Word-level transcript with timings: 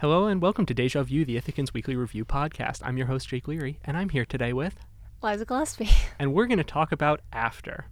Hello 0.00 0.26
and 0.26 0.40
welcome 0.40 0.64
to 0.66 0.74
Deja 0.74 1.02
View, 1.02 1.24
the 1.24 1.36
Ithacan's 1.36 1.74
Weekly 1.74 1.96
Review 1.96 2.24
podcast. 2.24 2.82
I'm 2.84 2.96
your 2.96 3.08
host, 3.08 3.26
Jake 3.26 3.48
Leary, 3.48 3.80
and 3.84 3.96
I'm 3.96 4.10
here 4.10 4.24
today 4.24 4.52
with, 4.52 4.76
Liza 5.24 5.44
Gillespie. 5.44 5.90
and 6.20 6.32
we're 6.32 6.46
going 6.46 6.58
to 6.58 6.62
talk 6.62 6.92
about 6.92 7.20
After. 7.32 7.86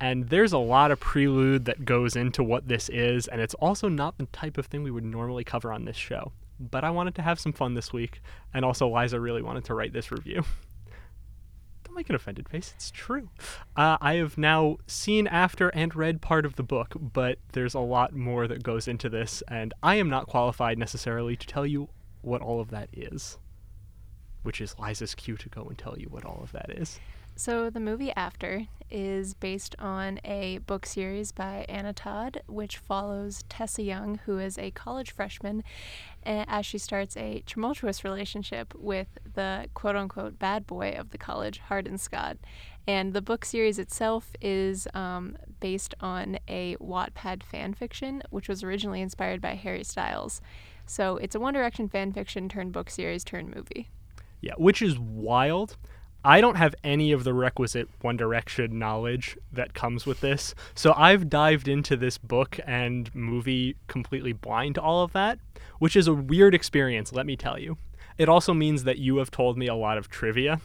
And 0.00 0.30
there's 0.30 0.54
a 0.54 0.58
lot 0.58 0.90
of 0.90 1.00
prelude 1.00 1.66
that 1.66 1.84
goes 1.84 2.16
into 2.16 2.42
what 2.42 2.68
this 2.68 2.88
is, 2.88 3.28
and 3.28 3.42
it's 3.42 3.52
also 3.56 3.90
not 3.90 4.16
the 4.16 4.24
type 4.32 4.56
of 4.56 4.64
thing 4.64 4.84
we 4.84 4.90
would 4.90 5.04
normally 5.04 5.44
cover 5.44 5.70
on 5.70 5.84
this 5.84 5.98
show. 5.98 6.32
But 6.58 6.82
I 6.82 6.88
wanted 6.88 7.14
to 7.16 7.22
have 7.22 7.38
some 7.38 7.52
fun 7.52 7.74
this 7.74 7.92
week, 7.92 8.22
and 8.54 8.64
also 8.64 8.88
Liza 8.88 9.20
really 9.20 9.42
wanted 9.42 9.66
to 9.66 9.74
write 9.74 9.92
this 9.92 10.10
review. 10.10 10.44
Don't 11.94 12.00
make 12.00 12.10
an 12.10 12.16
offended 12.16 12.48
face, 12.48 12.72
it's 12.74 12.90
true. 12.90 13.28
Uh, 13.76 13.98
I 14.00 14.14
have 14.14 14.36
now 14.36 14.78
seen 14.84 15.28
After 15.28 15.68
and 15.68 15.94
read 15.94 16.20
part 16.20 16.44
of 16.44 16.56
the 16.56 16.64
book, 16.64 16.96
but 16.98 17.38
there's 17.52 17.72
a 17.72 17.78
lot 17.78 18.12
more 18.12 18.48
that 18.48 18.64
goes 18.64 18.88
into 18.88 19.08
this, 19.08 19.44
and 19.46 19.72
I 19.80 19.94
am 19.94 20.10
not 20.10 20.26
qualified 20.26 20.76
necessarily 20.76 21.36
to 21.36 21.46
tell 21.46 21.64
you 21.64 21.88
what 22.20 22.42
all 22.42 22.60
of 22.60 22.70
that 22.70 22.88
is. 22.92 23.38
Which 24.42 24.60
is 24.60 24.74
Liza's 24.76 25.14
cue 25.14 25.36
to 25.36 25.48
go 25.48 25.66
and 25.66 25.78
tell 25.78 25.96
you 25.96 26.08
what 26.08 26.24
all 26.24 26.40
of 26.42 26.50
that 26.50 26.68
is. 26.70 26.98
So, 27.36 27.70
the 27.70 27.78
movie 27.78 28.12
After 28.16 28.66
is 28.90 29.34
based 29.34 29.74
on 29.78 30.20
a 30.24 30.58
book 30.58 30.86
series 30.86 31.32
by 31.32 31.64
Anna 31.68 31.92
Todd, 31.92 32.42
which 32.46 32.78
follows 32.78 33.44
Tessa 33.48 33.82
Young, 33.82 34.20
who 34.24 34.38
is 34.38 34.58
a 34.58 34.70
college 34.72 35.10
freshman, 35.10 35.62
as 36.24 36.66
she 36.66 36.78
starts 36.78 37.16
a 37.16 37.42
tumultuous 37.46 38.04
relationship 38.04 38.74
with 38.76 39.08
the 39.34 39.68
quote 39.74 39.96
unquote 39.96 40.38
bad 40.38 40.66
boy 40.66 40.94
of 40.98 41.10
the 41.10 41.18
college, 41.18 41.60
Hardin 41.68 41.98
Scott. 41.98 42.38
And 42.86 43.14
the 43.14 43.22
book 43.22 43.44
series 43.44 43.78
itself 43.78 44.32
is 44.40 44.86
um, 44.92 45.36
based 45.60 45.94
on 46.00 46.38
a 46.48 46.76
Wattpad 46.76 47.42
fan 47.42 47.72
fiction, 47.74 48.22
which 48.30 48.48
was 48.48 48.62
originally 48.62 49.00
inspired 49.00 49.40
by 49.40 49.54
Harry 49.54 49.84
Styles. 49.84 50.40
So, 50.86 51.16
it's 51.16 51.34
a 51.34 51.40
One 51.40 51.54
Direction 51.54 51.88
fan 51.88 52.12
fiction 52.12 52.48
turned 52.48 52.72
book 52.72 52.90
series 52.90 53.24
turned 53.24 53.54
movie. 53.54 53.88
Yeah, 54.42 54.52
which 54.58 54.82
is 54.82 54.98
wild. 54.98 55.78
I 56.24 56.40
don't 56.40 56.56
have 56.56 56.74
any 56.82 57.12
of 57.12 57.24
the 57.24 57.34
requisite 57.34 57.88
One 58.00 58.16
Direction 58.16 58.78
knowledge 58.78 59.36
that 59.52 59.74
comes 59.74 60.06
with 60.06 60.20
this. 60.20 60.54
So 60.74 60.94
I've 60.96 61.28
dived 61.28 61.68
into 61.68 61.96
this 61.96 62.16
book 62.16 62.58
and 62.66 63.14
movie 63.14 63.76
completely 63.88 64.32
blind 64.32 64.76
to 64.76 64.80
all 64.80 65.02
of 65.02 65.12
that, 65.12 65.38
which 65.80 65.96
is 65.96 66.08
a 66.08 66.14
weird 66.14 66.54
experience, 66.54 67.12
let 67.12 67.26
me 67.26 67.36
tell 67.36 67.58
you. 67.58 67.76
It 68.16 68.28
also 68.28 68.54
means 68.54 68.84
that 68.84 68.98
you 68.98 69.18
have 69.18 69.30
told 69.30 69.58
me 69.58 69.66
a 69.66 69.74
lot 69.74 69.98
of 69.98 70.08
trivia 70.08 70.60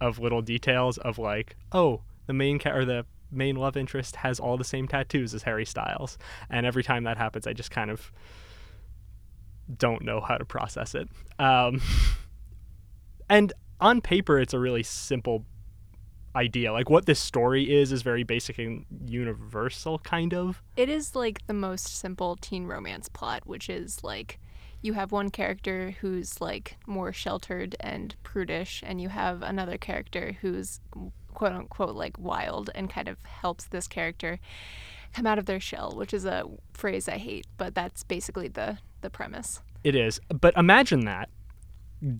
of 0.00 0.20
little 0.20 0.42
details 0.42 0.98
of 0.98 1.18
like, 1.18 1.56
oh, 1.72 2.02
the 2.26 2.32
main 2.32 2.58
ca- 2.60 2.70
or 2.70 2.84
the 2.84 3.06
main 3.32 3.56
love 3.56 3.76
interest 3.76 4.16
has 4.16 4.38
all 4.38 4.56
the 4.56 4.64
same 4.64 4.86
tattoos 4.86 5.34
as 5.34 5.42
Harry 5.42 5.64
Styles. 5.64 6.16
And 6.48 6.64
every 6.64 6.84
time 6.84 7.04
that 7.04 7.16
happens, 7.16 7.46
I 7.46 7.54
just 7.54 7.72
kind 7.72 7.90
of 7.90 8.12
don't 9.78 10.02
know 10.02 10.20
how 10.20 10.36
to 10.36 10.44
process 10.44 10.94
it. 10.94 11.08
Um, 11.40 11.80
and 13.28 13.52
on 13.80 14.00
paper 14.00 14.38
it's 14.38 14.54
a 14.54 14.58
really 14.58 14.82
simple 14.82 15.44
idea. 16.34 16.72
Like 16.72 16.90
what 16.90 17.06
this 17.06 17.18
story 17.18 17.74
is 17.74 17.92
is 17.92 18.02
very 18.02 18.22
basic 18.22 18.58
and 18.58 18.84
universal 19.06 19.98
kind 20.00 20.34
of. 20.34 20.62
It 20.76 20.88
is 20.88 21.16
like 21.16 21.46
the 21.46 21.54
most 21.54 21.86
simple 21.98 22.36
teen 22.36 22.66
romance 22.66 23.08
plot, 23.08 23.46
which 23.46 23.68
is 23.70 24.04
like 24.04 24.38
you 24.82 24.92
have 24.92 25.10
one 25.10 25.30
character 25.30 25.96
who's 26.00 26.40
like 26.40 26.76
more 26.86 27.12
sheltered 27.12 27.74
and 27.80 28.14
prudish, 28.22 28.82
and 28.86 29.00
you 29.00 29.08
have 29.08 29.42
another 29.42 29.78
character 29.78 30.36
who's 30.42 30.80
quote 31.32 31.52
unquote 31.52 31.96
like 31.96 32.18
wild 32.18 32.70
and 32.74 32.90
kind 32.90 33.08
of 33.08 33.16
helps 33.24 33.64
this 33.64 33.88
character 33.88 34.38
come 35.14 35.26
out 35.26 35.38
of 35.38 35.46
their 35.46 35.60
shell, 35.60 35.94
which 35.96 36.12
is 36.12 36.26
a 36.26 36.44
phrase 36.74 37.08
I 37.08 37.16
hate, 37.16 37.46
but 37.56 37.74
that's 37.74 38.04
basically 38.04 38.48
the 38.48 38.78
the 39.00 39.10
premise. 39.10 39.60
it 39.84 39.94
is. 39.94 40.20
But 40.28 40.54
imagine 40.56 41.04
that 41.06 41.30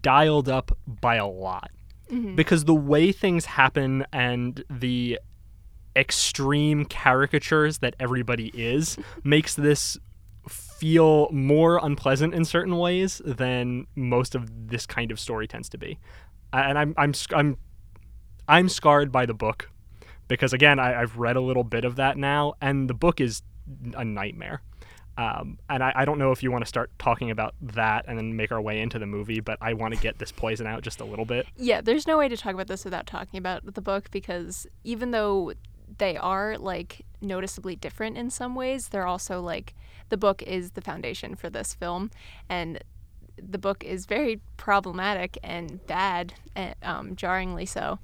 dialed 0.00 0.48
up 0.48 0.76
by 0.86 1.16
a 1.16 1.26
lot. 1.26 1.70
Mm-hmm. 2.10 2.34
Because 2.34 2.64
the 2.64 2.74
way 2.74 3.12
things 3.12 3.46
happen 3.46 4.06
and 4.12 4.64
the 4.70 5.18
extreme 5.96 6.84
caricatures 6.84 7.78
that 7.78 7.96
everybody 7.98 8.50
is 8.54 8.96
makes 9.24 9.54
this 9.54 9.98
feel 10.48 11.28
more 11.32 11.80
unpleasant 11.82 12.34
in 12.34 12.44
certain 12.44 12.76
ways 12.76 13.22
than 13.24 13.86
most 13.94 14.34
of 14.34 14.68
this 14.68 14.86
kind 14.86 15.10
of 15.10 15.18
story 15.18 15.48
tends 15.48 15.68
to 15.70 15.78
be. 15.78 15.98
And 16.52 16.78
i'm 16.78 16.94
i'm 16.96 17.12
i'm 17.34 17.56
i'm 18.48 18.68
scarred 18.68 19.10
by 19.10 19.26
the 19.26 19.34
book 19.34 19.70
because 20.28 20.52
again 20.52 20.78
I, 20.78 21.00
i've 21.00 21.16
read 21.18 21.36
a 21.36 21.40
little 21.40 21.64
bit 21.64 21.84
of 21.84 21.96
that 21.96 22.16
now 22.16 22.54
and 22.60 22.88
the 22.88 22.94
book 22.94 23.20
is 23.20 23.42
a 23.94 24.04
nightmare 24.04 24.62
um, 25.16 25.58
and 25.70 25.82
I, 25.82 25.92
I 25.96 26.04
don't 26.04 26.18
know 26.18 26.32
if 26.32 26.42
you 26.42 26.50
want 26.50 26.62
to 26.64 26.68
start 26.68 26.90
talking 26.98 27.30
about 27.30 27.54
that 27.60 28.04
and 28.06 28.18
then 28.18 28.36
make 28.36 28.52
our 28.52 28.60
way 28.60 28.80
into 28.80 28.98
the 28.98 29.06
movie, 29.06 29.40
but 29.40 29.58
I 29.60 29.72
want 29.72 29.94
to 29.94 30.00
get 30.00 30.18
this 30.18 30.30
poison 30.30 30.66
out 30.66 30.82
just 30.82 31.00
a 31.00 31.04
little 31.04 31.24
bit. 31.24 31.46
Yeah, 31.56 31.80
there's 31.80 32.06
no 32.06 32.18
way 32.18 32.28
to 32.28 32.36
talk 32.36 32.54
about 32.54 32.66
this 32.66 32.84
without 32.84 33.06
talking 33.06 33.38
about 33.38 33.74
the 33.74 33.80
book 33.80 34.10
because 34.10 34.66
even 34.84 35.12
though 35.12 35.52
they 35.98 36.16
are 36.16 36.58
like 36.58 37.06
noticeably 37.20 37.76
different 37.76 38.18
in 38.18 38.30
some 38.30 38.54
ways, 38.54 38.88
they're 38.88 39.06
also 39.06 39.40
like 39.40 39.74
the 40.08 40.16
book 40.16 40.42
is 40.42 40.72
the 40.72 40.80
foundation 40.80 41.34
for 41.34 41.48
this 41.48 41.74
film 41.74 42.10
and 42.48 42.82
the 43.42 43.58
book 43.58 43.84
is 43.84 44.06
very 44.06 44.40
problematic 44.56 45.38
and 45.42 45.84
bad, 45.86 46.34
and, 46.54 46.74
um, 46.82 47.16
jarringly 47.16 47.66
so. 47.66 47.98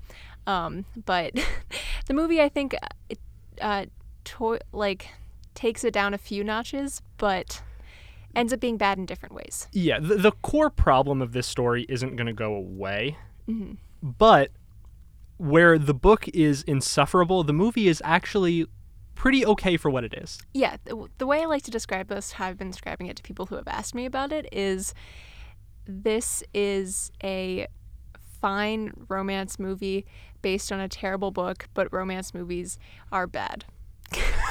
Um, 0.46 0.84
but 1.06 1.32
the 2.06 2.14
movie, 2.14 2.40
I 2.40 2.48
think, 2.48 2.74
it, 3.08 3.18
uh, 3.60 3.86
to- 4.24 4.58
like 4.72 5.08
takes 5.54 5.84
it 5.84 5.92
down 5.92 6.14
a 6.14 6.18
few 6.18 6.42
notches, 6.44 7.02
but 7.18 7.62
ends 8.34 8.52
up 8.52 8.60
being 8.60 8.76
bad 8.76 8.98
in 8.98 9.06
different 9.06 9.34
ways. 9.34 9.68
Yeah, 9.72 10.00
the, 10.00 10.16
the 10.16 10.32
core 10.32 10.70
problem 10.70 11.20
of 11.20 11.32
this 11.32 11.46
story 11.46 11.86
isn't 11.88 12.16
going 12.16 12.26
to 12.26 12.32
go 12.32 12.54
away, 12.54 13.16
hmm 13.46 13.74
but 14.02 14.50
where 15.36 15.78
the 15.78 15.94
book 15.94 16.28
is 16.28 16.62
insufferable, 16.64 17.44
the 17.44 17.52
movie 17.52 17.86
is 17.86 18.02
actually 18.04 18.66
pretty 19.14 19.46
okay 19.46 19.76
for 19.76 19.90
what 19.90 20.02
it 20.02 20.12
is. 20.14 20.40
Yeah, 20.52 20.76
the, 20.84 21.06
the 21.18 21.26
way 21.26 21.42
I 21.42 21.46
like 21.46 21.62
to 21.64 21.70
describe 21.70 22.08
this, 22.08 22.32
how 22.32 22.46
I've 22.46 22.58
been 22.58 22.70
describing 22.70 23.06
it 23.06 23.16
to 23.16 23.22
people 23.22 23.46
who 23.46 23.54
have 23.54 23.68
asked 23.68 23.94
me 23.94 24.04
about 24.04 24.32
it, 24.32 24.48
is 24.50 24.92
this 25.86 26.42
is 26.52 27.12
a 27.22 27.68
fine 28.40 28.92
romance 29.08 29.58
movie 29.58 30.04
based 30.42 30.72
on 30.72 30.80
a 30.80 30.88
terrible 30.88 31.30
book, 31.30 31.68
but 31.74 31.92
romance 31.92 32.34
movies 32.34 32.78
are 33.12 33.28
bad 33.28 33.64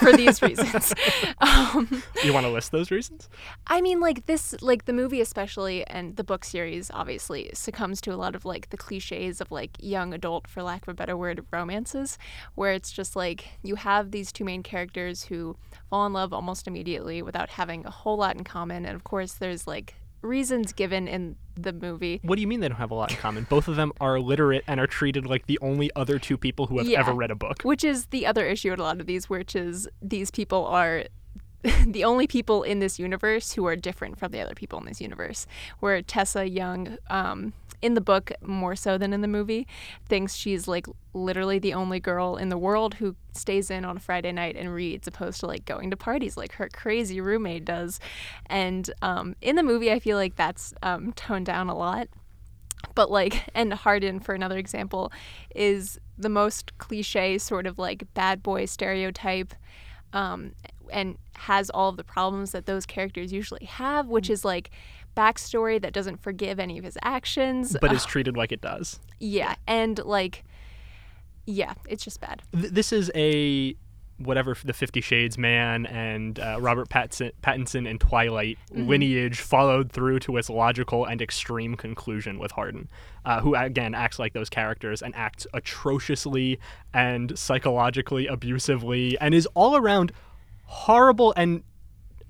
for 0.02 0.16
these 0.18 0.42
reasons. 0.42 0.94
um, 1.40 2.04
You 2.24 2.34
want 2.34 2.46
to 2.46 2.52
list 2.52 2.72
those 2.72 2.92
reasons? 2.92 3.30
I 3.68 3.82
mean, 3.82 4.00
like 4.00 4.26
this, 4.26 4.56
like 4.62 4.86
the 4.86 4.94
movie 4.94 5.22
especially, 5.22 5.86
and 5.88 6.16
the 6.16 6.24
book 6.24 6.44
series 6.44 6.92
obviously 6.94 7.50
succumbs 7.54 8.02
to 8.02 8.14
a 8.14 8.18
lot 8.18 8.36
of 8.36 8.46
like 8.46 8.70
the 8.70 8.78
cliches 8.78 9.42
of 9.42 9.52
like 9.52 9.72
young 9.80 10.14
adult, 10.14 10.48
for 10.48 10.64
lack 10.64 10.84
of 10.84 10.90
a 10.90 10.94
better 10.94 11.16
word, 11.16 11.46
romances, 11.52 12.18
where 12.56 12.74
it's 12.74 12.92
just 12.92 13.16
like 13.16 13.46
you 13.64 13.76
have 13.76 14.12
these 14.12 14.32
two 14.32 14.44
main 14.44 14.64
characters 14.64 15.26
who 15.26 15.56
fall 15.90 16.06
in 16.06 16.14
love 16.14 16.34
almost 16.34 16.68
immediately 16.68 17.22
without 17.22 17.50
having 17.50 17.86
a 17.86 17.92
whole 17.92 18.18
lot 18.18 18.36
in 18.36 18.44
common, 18.44 18.86
and 18.86 18.96
of 18.96 19.04
course 19.04 19.34
there's 19.34 19.68
like 19.68 19.96
reasons 20.22 20.74
given 20.74 21.08
in 21.08 21.36
the 21.56 21.74
movie. 21.74 22.20
What 22.24 22.36
do 22.36 22.42
you 22.42 22.48
mean 22.48 22.60
they 22.60 22.68
don't 22.70 22.78
have 22.78 22.92
a 22.92 22.96
lot 22.96 23.12
in 23.12 23.18
common? 23.18 23.46
Both 23.50 23.68
of 23.68 23.76
them 23.76 23.92
are 24.00 24.16
illiterate 24.18 24.64
and 24.68 24.80
are 24.80 24.88
treated 24.88 25.26
like 25.26 25.48
the 25.48 25.60
only 25.62 25.92
other 25.96 26.20
two 26.20 26.38
people 26.38 26.68
who 26.68 26.78
have 26.78 26.88
Yeah. 26.88 27.00
ever 27.00 27.14
read 27.14 27.32
a 27.32 27.36
book. 27.36 27.62
Which 27.64 27.84
is 27.84 28.08
the 28.08 28.26
other 28.26 28.46
issue 28.46 28.72
in 28.74 28.80
a 28.80 28.84
lot 28.84 29.00
of 29.00 29.08
these, 29.08 29.30
which 29.30 29.56
is 29.56 29.88
these 30.02 30.32
people 30.32 30.66
are 30.66 31.04
the 31.86 32.04
only 32.04 32.28
people 32.28 32.64
in 32.64 32.80
this 32.80 32.98
universe 33.00 33.54
who 33.54 33.66
are 33.66 33.76
different 33.76 34.18
from 34.18 34.32
the 34.32 34.42
other 34.42 34.56
people 34.56 34.80
in 34.80 34.86
this 34.86 35.02
universe. 35.02 35.46
Where 35.80 36.02
Tessa 36.02 36.48
Young, 36.48 36.98
um, 37.10 37.54
in 37.82 37.94
the 37.96 38.02
book 38.02 38.32
more 38.42 38.76
so 38.76 38.98
than 38.98 39.14
in 39.14 39.22
the 39.22 39.28
movie, 39.28 39.68
thinks 40.08 40.36
she's 40.36 40.68
like 40.68 40.86
literally 41.14 41.60
the 41.60 41.74
only 41.74 42.00
girl 42.00 42.36
in 42.36 42.50
the 42.50 42.58
world 42.58 42.96
who 42.96 43.16
stays 43.34 43.72
in 43.72 43.86
on 43.86 43.98
a 43.98 44.00
Friday 44.00 44.32
night 44.32 44.56
and 44.56 44.74
reads, 44.74 45.08
opposed 45.08 45.40
to 45.40 45.48
like 45.48 45.66
going 45.66 45.90
to 45.90 45.98
parties 45.98 46.38
like 46.38 46.54
her 46.54 46.70
crazy 46.70 47.20
roommate 47.22 47.66
does. 47.66 48.00
And 48.48 48.90
um, 49.02 49.36
in 49.42 49.56
the 49.56 49.64
movie, 49.64 49.92
I 49.92 50.00
feel 50.00 50.18
like 50.18 50.36
that's 50.36 50.74
um, 50.84 51.14
toned 51.14 51.46
down 51.46 51.70
a 51.70 51.76
lot 51.76 52.08
but 52.96 53.12
like 53.12 53.48
and 53.54 53.74
Hardin 53.74 54.20
for 54.20 54.34
another 54.34 54.58
example 54.58 55.12
is 55.56 56.00
the 56.18 56.30
most 56.30 56.78
cliche 56.80 57.38
sort 57.38 57.68
of 57.68 57.78
like 57.78 58.12
bad 58.16 58.42
boy 58.42 58.66
stereotype 58.66 59.54
um, 60.14 60.54
and 60.92 61.18
has 61.36 61.70
all 61.70 61.90
of 61.90 61.98
the 61.98 62.04
problems 62.04 62.52
that 62.52 62.66
those 62.66 62.86
characters 62.86 63.32
usually 63.32 63.66
have 63.66 64.08
which 64.08 64.30
is 64.30 64.44
like 64.46 64.70
backstory 65.16 65.82
that 65.82 65.94
doesn't 65.94 66.22
forgive 66.22 66.60
any 66.60 66.78
of 66.78 66.84
his 66.84 66.98
actions. 67.02 67.76
But 67.82 67.92
is 67.92 68.06
treated 68.06 68.38
like 68.38 68.52
it 68.52 68.62
does. 68.62 69.00
yeah 69.20 69.56
and 69.68 70.00
like 70.04 70.44
yeah 71.46 71.74
it's 71.88 72.04
just 72.04 72.22
bad. 72.22 72.42
Th- 72.54 72.72
this 72.72 72.94
is 72.94 73.12
a 73.16 73.76
whatever 74.26 74.56
the 74.64 74.74
Fifty 74.74 75.02
Shades 75.02 75.38
man 75.38 75.86
and 75.86 76.40
uh, 76.40 76.58
Robert 76.60 76.90
Pattinson, 76.90 77.32
Pattinson 77.42 77.90
and 77.90 78.00
Twilight 78.00 78.58
lineage 78.72 79.40
followed 79.40 79.92
through 79.92 80.20
to 80.22 80.38
its 80.38 80.50
logical 80.50 81.06
and 81.06 81.22
extreme 81.22 81.76
conclusion 81.76 82.40
with 82.40 82.52
Hardin, 82.52 82.90
uh, 83.26 83.42
who 83.42 83.56
again 83.56 83.94
acts 83.94 84.20
like 84.20 84.34
those 84.34 84.50
characters 84.50 85.02
and 85.02 85.16
acts 85.16 85.46
atrociously 85.54 86.60
and 86.94 87.38
psychologically 87.38 88.28
abusively 88.28 89.18
and 89.20 89.34
is 89.34 89.48
all 89.54 89.76
around 89.76 90.12
horrible 90.66 91.34
and 91.36 91.64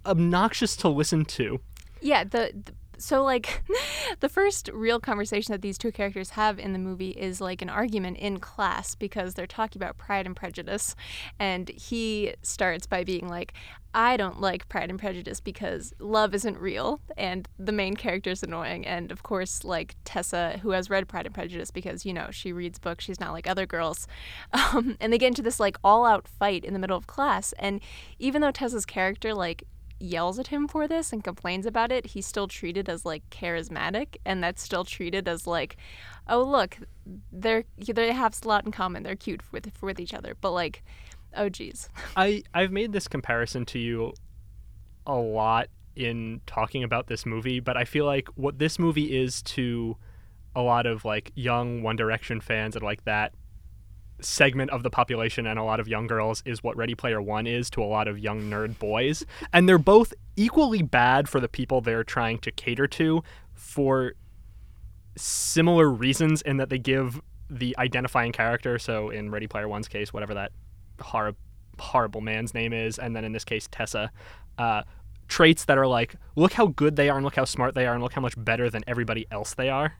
obnoxious 0.05 0.75
to 0.75 0.89
listen 0.89 1.25
to. 1.25 1.59
yeah 2.01 2.23
the, 2.23 2.51
the 2.65 2.73
so 3.01 3.23
like 3.23 3.63
the 4.19 4.29
first 4.29 4.69
real 4.73 4.99
conversation 4.99 5.51
that 5.51 5.61
these 5.61 5.77
two 5.77 5.91
characters 5.91 6.31
have 6.31 6.59
in 6.59 6.73
the 6.73 6.79
movie 6.79 7.11
is 7.11 7.41
like 7.41 7.61
an 7.61 7.69
argument 7.69 8.17
in 8.17 8.39
class 8.39 8.95
because 8.95 9.33
they're 9.33 9.47
talking 9.47 9.81
about 9.81 9.97
pride 9.97 10.25
and 10.25 10.35
prejudice. 10.35 10.95
And 11.39 11.69
he 11.69 12.33
starts 12.43 12.85
by 12.85 13.03
being 13.03 13.27
like 13.27 13.53
I 13.93 14.15
don't 14.15 14.39
like 14.39 14.69
Pride 14.69 14.89
and 14.89 14.97
Prejudice 14.97 15.41
because 15.41 15.93
love 15.99 16.33
isn't 16.33 16.57
real. 16.57 17.01
And 17.17 17.47
the 17.59 17.73
main 17.73 17.95
character 17.95 18.29
is 18.29 18.41
annoying. 18.41 18.85
And 18.85 19.11
of 19.11 19.23
course 19.23 19.65
like 19.65 19.95
Tessa 20.05 20.59
who 20.61 20.71
has 20.71 20.89
read 20.89 21.07
Pride 21.07 21.25
and 21.25 21.35
Prejudice 21.35 21.71
because 21.71 22.05
you 22.05 22.13
know 22.13 22.29
she 22.31 22.53
reads 22.53 22.79
books. 22.79 23.03
She's 23.03 23.19
not 23.19 23.33
like 23.33 23.47
other 23.47 23.65
girls. 23.65 24.07
Um, 24.73 24.95
and 25.01 25.11
they 25.11 25.17
get 25.17 25.27
into 25.27 25.41
this 25.41 25.59
like 25.59 25.77
all 25.83 26.05
out 26.05 26.27
fight 26.27 26.63
in 26.63 26.73
the 26.73 26.79
middle 26.79 26.95
of 26.95 27.07
class. 27.07 27.51
And 27.53 27.81
even 28.19 28.41
though 28.41 28.51
Tessa's 28.51 28.85
character 28.85 29.33
like 29.33 29.63
yells 30.01 30.39
at 30.39 30.47
him 30.47 30.67
for 30.67 30.87
this 30.87 31.13
and 31.13 31.23
complains 31.23 31.65
about 31.65 31.91
it, 31.91 32.07
he's 32.07 32.25
still 32.25 32.47
treated 32.47 32.89
as 32.89 33.05
like 33.05 33.29
charismatic, 33.29 34.17
and 34.25 34.43
that's 34.43 34.61
still 34.61 34.83
treated 34.83 35.27
as 35.27 35.47
like, 35.47 35.77
oh 36.27 36.43
look, 36.43 36.77
they're 37.31 37.63
they 37.77 38.11
have 38.11 38.37
a 38.43 38.47
lot 38.47 38.65
in 38.65 38.71
common. 38.71 39.03
They're 39.03 39.15
cute 39.15 39.41
with 39.51 39.71
with 39.81 39.99
each 39.99 40.13
other, 40.13 40.35
but 40.39 40.51
like, 40.51 40.83
oh 41.35 41.49
geez. 41.49 41.89
I 42.15 42.43
I've 42.53 42.71
made 42.71 42.93
this 42.93 43.07
comparison 43.07 43.65
to 43.67 43.79
you 43.79 44.13
a 45.05 45.15
lot 45.15 45.67
in 45.95 46.41
talking 46.45 46.83
about 46.83 47.07
this 47.07 47.25
movie, 47.25 47.59
but 47.59 47.77
I 47.77 47.85
feel 47.85 48.05
like 48.05 48.27
what 48.35 48.59
this 48.59 48.79
movie 48.79 49.17
is 49.17 49.41
to 49.43 49.97
a 50.55 50.61
lot 50.61 50.85
of 50.85 51.05
like 51.05 51.31
young 51.35 51.81
One 51.81 51.95
Direction 51.95 52.41
fans 52.41 52.75
and 52.75 52.83
like 52.83 53.03
that 53.05 53.33
segment 54.21 54.71
of 54.71 54.83
the 54.83 54.89
population 54.89 55.47
and 55.47 55.59
a 55.59 55.63
lot 55.63 55.79
of 55.79 55.87
young 55.87 56.07
girls 56.07 56.41
is 56.45 56.63
what 56.63 56.77
Ready 56.77 56.95
Player 56.95 57.21
One 57.21 57.47
is 57.47 57.69
to 57.71 57.83
a 57.83 57.85
lot 57.85 58.07
of 58.07 58.19
young 58.19 58.41
nerd 58.43 58.79
boys. 58.79 59.25
And 59.53 59.67
they're 59.67 59.77
both 59.77 60.13
equally 60.35 60.81
bad 60.81 61.27
for 61.27 61.39
the 61.39 61.47
people 61.47 61.81
they're 61.81 62.03
trying 62.03 62.39
to 62.39 62.51
cater 62.51 62.87
to 62.87 63.23
for 63.53 64.13
similar 65.17 65.89
reasons 65.89 66.41
in 66.41 66.57
that 66.57 66.69
they 66.69 66.79
give 66.79 67.21
the 67.49 67.75
identifying 67.77 68.31
character, 68.31 68.79
so 68.79 69.09
in 69.09 69.29
Ready 69.29 69.47
Player 69.47 69.67
One's 69.67 69.87
case, 69.87 70.13
whatever 70.13 70.33
that 70.33 70.51
hor- 71.01 71.35
horrible 71.77 72.21
man's 72.21 72.53
name 72.53 72.71
is, 72.71 72.97
and 72.97 73.15
then 73.15 73.25
in 73.25 73.33
this 73.33 73.43
case, 73.43 73.67
Tessa, 73.69 74.11
uh, 74.57 74.83
traits 75.27 75.65
that 75.65 75.77
are 75.77 75.87
like, 75.87 76.15
look 76.35 76.53
how 76.53 76.67
good 76.67 76.95
they 76.95 77.09
are 77.09 77.17
and 77.17 77.25
look 77.25 77.35
how 77.35 77.45
smart 77.45 77.75
they 77.75 77.85
are 77.87 77.93
and 77.93 78.03
look 78.03 78.13
how 78.13 78.21
much 78.21 78.35
better 78.37 78.69
than 78.69 78.83
everybody 78.87 79.25
else 79.31 79.53
they 79.53 79.69
are. 79.69 79.95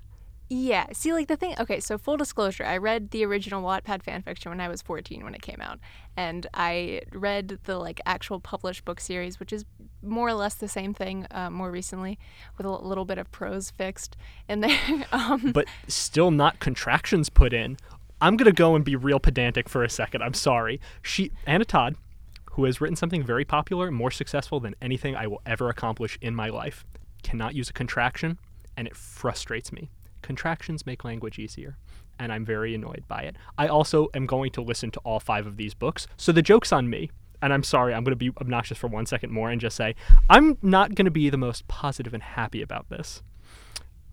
Yeah. 0.54 0.88
See, 0.92 1.14
like 1.14 1.30
the 1.30 1.38
thing. 1.38 1.56
Okay, 1.62 1.80
so 1.80 1.98
full 1.98 2.18
disclosure, 2.18 2.66
I 2.66 2.76
read 2.76 3.12
the 3.12 3.24
original 3.24 3.64
Wattpad 3.64 4.04
fanfiction 4.04 4.48
when 4.48 4.60
I 4.60 4.68
was 4.68 4.82
14 4.82 5.24
when 5.24 5.34
it 5.34 5.42
came 5.42 5.62
out, 5.62 5.80
and 6.18 6.46
I 6.54 7.04
read 7.14 7.60
the 7.64 7.80
like 7.80 8.02
actual 8.06 8.42
published 8.42 8.84
book 8.84 9.00
series, 9.00 9.40
which 9.40 9.54
is 9.54 9.64
more 10.04 10.28
or 10.28 10.34
less 10.34 10.56
the 10.56 10.68
same 10.68 10.94
thing 10.94 11.26
uh, 11.32 11.50
more 11.50 11.72
recently, 11.72 12.20
with 12.58 12.66
a 12.66 12.70
little 12.70 13.06
bit 13.06 13.18
of 13.18 13.32
prose 13.32 13.72
fixed 13.72 14.18
in 14.50 14.60
there. 14.60 14.78
um, 15.14 15.54
but 15.54 15.68
still 15.88 16.32
not 16.32 16.60
contractions 16.60 17.30
put 17.30 17.54
in. 17.54 17.78
I'm 18.20 18.36
gonna 18.36 18.52
go 18.52 18.76
and 18.76 18.84
be 18.84 18.98
real 18.98 19.22
pedantic 19.22 19.70
for 19.70 19.86
a 19.86 19.90
second. 19.90 20.22
I'm 20.22 20.34
sorry. 20.34 20.82
She 21.02 21.32
Anna 21.46 21.64
Todd, 21.64 21.96
who 22.52 22.66
has 22.66 22.82
written 22.82 22.98
something 22.98 23.24
very 23.24 23.46
popular, 23.46 23.90
more 23.90 24.12
successful 24.12 24.60
than 24.60 24.76
anything 24.82 25.16
I 25.16 25.28
will 25.28 25.42
ever 25.46 25.70
accomplish 25.70 26.18
in 26.22 26.36
my 26.36 26.50
life, 26.50 26.84
cannot 27.24 27.56
use 27.56 27.70
a 27.70 27.74
contraction, 27.74 28.38
and 28.76 28.86
it 28.86 28.98
frustrates 28.98 29.72
me 29.72 29.90
contractions 30.22 30.86
make 30.86 31.04
language 31.04 31.40
easier, 31.40 31.78
and 32.20 32.32
I'm 32.32 32.46
very 32.46 32.76
annoyed 32.76 33.04
by 33.08 33.22
it. 33.22 33.36
I 33.58 33.68
also 33.68 34.08
am 34.14 34.26
going 34.26 34.52
to 34.52 34.62
listen 34.62 34.92
to 34.92 35.00
all 35.02 35.20
five 35.20 35.48
of 35.48 35.58
these 35.58 35.74
books, 35.74 36.08
so 36.18 36.32
the 36.32 36.42
joke's 36.42 36.72
on 36.72 36.90
me. 36.90 37.12
And 37.44 37.52
I'm 37.52 37.64
sorry, 37.64 37.96
I'm 37.96 38.04
going 38.04 38.12
to 38.12 38.16
be 38.16 38.32
obnoxious 38.40 38.78
for 38.78 38.86
one 38.86 39.08
second 39.08 39.32
more 39.32 39.50
and 39.50 39.60
just 39.60 39.76
say, 39.76 39.96
I'm 40.30 40.60
not 40.62 40.94
going 40.94 41.06
to 41.06 41.12
be 41.12 41.32
the 41.32 41.38
most 41.38 41.68
positive 41.68 42.14
and 42.14 42.22
happy 42.22 42.62
about 42.62 42.90
this. 42.90 43.24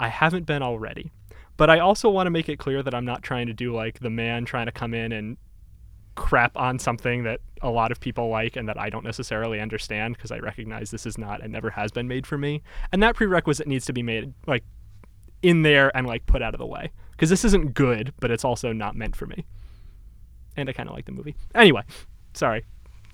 I 0.00 0.08
haven't 0.08 0.46
been 0.46 0.62
already. 0.62 1.12
But 1.58 1.68
I 1.68 1.80
also 1.80 2.08
want 2.08 2.26
to 2.26 2.30
make 2.30 2.48
it 2.48 2.58
clear 2.58 2.82
that 2.82 2.94
I'm 2.94 3.04
not 3.04 3.22
trying 3.22 3.48
to 3.48 3.52
do 3.52 3.74
like 3.74 3.98
the 3.98 4.08
man 4.08 4.44
trying 4.44 4.66
to 4.66 4.72
come 4.72 4.94
in 4.94 5.12
and 5.12 5.36
crap 6.14 6.56
on 6.56 6.78
something 6.78 7.24
that 7.24 7.40
a 7.62 7.70
lot 7.70 7.92
of 7.92 8.00
people 8.00 8.28
like 8.28 8.56
and 8.56 8.68
that 8.68 8.78
I 8.78 8.90
don't 8.90 9.04
necessarily 9.04 9.60
understand 9.60 10.16
because 10.16 10.30
I 10.30 10.38
recognize 10.38 10.90
this 10.90 11.06
is 11.06 11.18
not 11.18 11.42
and 11.42 11.52
never 11.52 11.70
has 11.70 11.90
been 11.90 12.08
made 12.08 12.26
for 12.26 12.38
me. 12.38 12.62
And 12.92 13.02
that 13.02 13.16
prerequisite 13.16 13.66
needs 13.66 13.84
to 13.86 13.92
be 13.92 14.02
made 14.02 14.32
like 14.46 14.64
in 15.42 15.62
there 15.62 15.94
and 15.96 16.06
like 16.06 16.26
put 16.26 16.42
out 16.42 16.54
of 16.54 16.58
the 16.58 16.66
way 16.66 16.90
because 17.12 17.30
this 17.30 17.44
isn't 17.44 17.74
good, 17.74 18.12
but 18.20 18.30
it's 18.30 18.44
also 18.44 18.72
not 18.72 18.96
meant 18.96 19.16
for 19.16 19.26
me. 19.26 19.44
And 20.56 20.68
I 20.68 20.72
kind 20.72 20.88
of 20.88 20.94
like 20.94 21.04
the 21.04 21.12
movie. 21.12 21.36
Anyway, 21.54 21.82
sorry. 22.34 22.64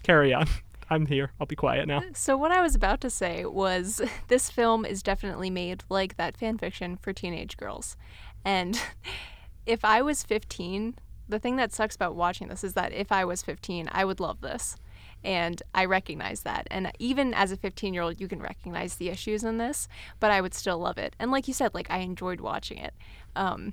Carry 0.03 0.33
on. 0.33 0.47
I'm 0.91 1.07
here. 1.07 1.33
I'll 1.41 1.47
be 1.47 1.57
quiet 1.57 1.89
now. 1.89 2.03
So 2.15 2.37
what 2.37 2.51
I 2.51 2.61
was 2.61 2.75
about 2.75 3.01
to 3.03 3.11
say 3.11 3.45
was 3.45 4.03
this 4.29 4.51
film 4.51 4.85
is 4.85 5.03
definitely 5.03 5.51
made 5.51 5.85
like 5.89 6.17
that 6.17 6.37
fan 6.37 6.59
fiction 6.59 6.97
for 6.97 7.13
teenage 7.13 7.57
girls. 7.57 7.97
And 8.45 8.81
if 9.67 9.85
I 9.85 10.03
was 10.03 10.23
15, 10.23 10.95
the 11.29 11.39
thing 11.39 11.57
that 11.57 11.73
sucks 11.73 11.97
about 11.97 12.15
watching 12.15 12.49
this 12.49 12.63
is 12.63 12.75
that 12.75 12.93
if 12.93 13.11
I 13.11 13.25
was 13.25 13.43
15, 13.43 13.89
I 13.93 14.05
would 14.05 14.21
love 14.21 14.41
this. 14.43 14.77
And 15.25 15.63
I 15.75 15.87
recognize 15.87 16.43
that. 16.43 16.69
And 16.71 16.93
even 16.99 17.33
as 17.33 17.51
a 17.51 17.57
15 17.57 17.95
year 17.95 18.03
old, 18.03 18.21
you 18.21 18.29
can 18.29 18.41
recognize 18.41 18.97
the 18.97 19.09
issues 19.09 19.43
in 19.43 19.59
this, 19.59 19.89
but 20.21 20.31
I 20.31 20.41
would 20.41 20.55
still 20.55 20.79
love 20.79 20.99
it. 20.99 21.17
And 21.19 21.31
like 21.31 21.49
you 21.49 21.55
said, 21.55 21.75
like 21.75 21.91
I 21.91 21.99
enjoyed 21.99 22.41
watching 22.41 22.79
it. 22.79 22.95
Um, 23.35 23.73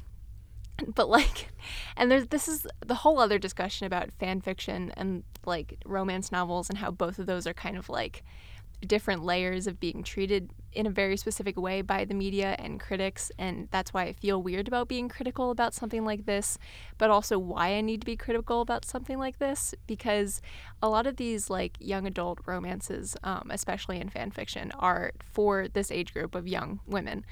but 0.95 1.09
like, 1.09 1.49
and 1.95 2.09
there's 2.09 2.27
this 2.27 2.47
is 2.47 2.65
the 2.85 2.95
whole 2.95 3.19
other 3.19 3.37
discussion 3.37 3.85
about 3.85 4.11
fan 4.19 4.41
fiction 4.41 4.91
and 4.95 5.23
like 5.45 5.77
romance 5.85 6.31
novels 6.31 6.69
and 6.69 6.77
how 6.77 6.91
both 6.91 7.19
of 7.19 7.25
those 7.25 7.45
are 7.45 7.53
kind 7.53 7.77
of 7.77 7.89
like 7.89 8.23
different 8.85 9.23
layers 9.23 9.67
of 9.67 9.79
being 9.79 10.03
treated 10.03 10.49
in 10.73 10.85
a 10.85 10.89
very 10.89 11.17
specific 11.17 11.59
way 11.59 11.81
by 11.81 12.05
the 12.05 12.13
media 12.13 12.55
and 12.57 12.79
critics 12.79 13.31
and 13.37 13.67
that's 13.71 13.93
why 13.93 14.03
I 14.03 14.13
feel 14.13 14.41
weird 14.41 14.67
about 14.67 14.87
being 14.87 15.09
critical 15.09 15.51
about 15.51 15.73
something 15.73 16.05
like 16.05 16.25
this 16.25 16.57
but 16.97 17.09
also 17.09 17.37
why 17.37 17.73
I 17.73 17.81
need 17.81 18.01
to 18.01 18.05
be 18.05 18.15
critical 18.15 18.61
about 18.61 18.85
something 18.85 19.19
like 19.19 19.37
this 19.39 19.75
because 19.85 20.41
a 20.81 20.89
lot 20.89 21.07
of 21.07 21.17
these 21.17 21.49
like 21.49 21.77
young 21.79 22.07
adult 22.07 22.39
romances 22.45 23.17
um, 23.23 23.49
especially 23.51 23.99
in 23.99 24.09
fan 24.09 24.31
fiction 24.31 24.71
are 24.79 25.11
for 25.31 25.67
this 25.67 25.91
age 25.91 26.13
group 26.13 26.35
of 26.35 26.47
young 26.47 26.79
women. 26.87 27.25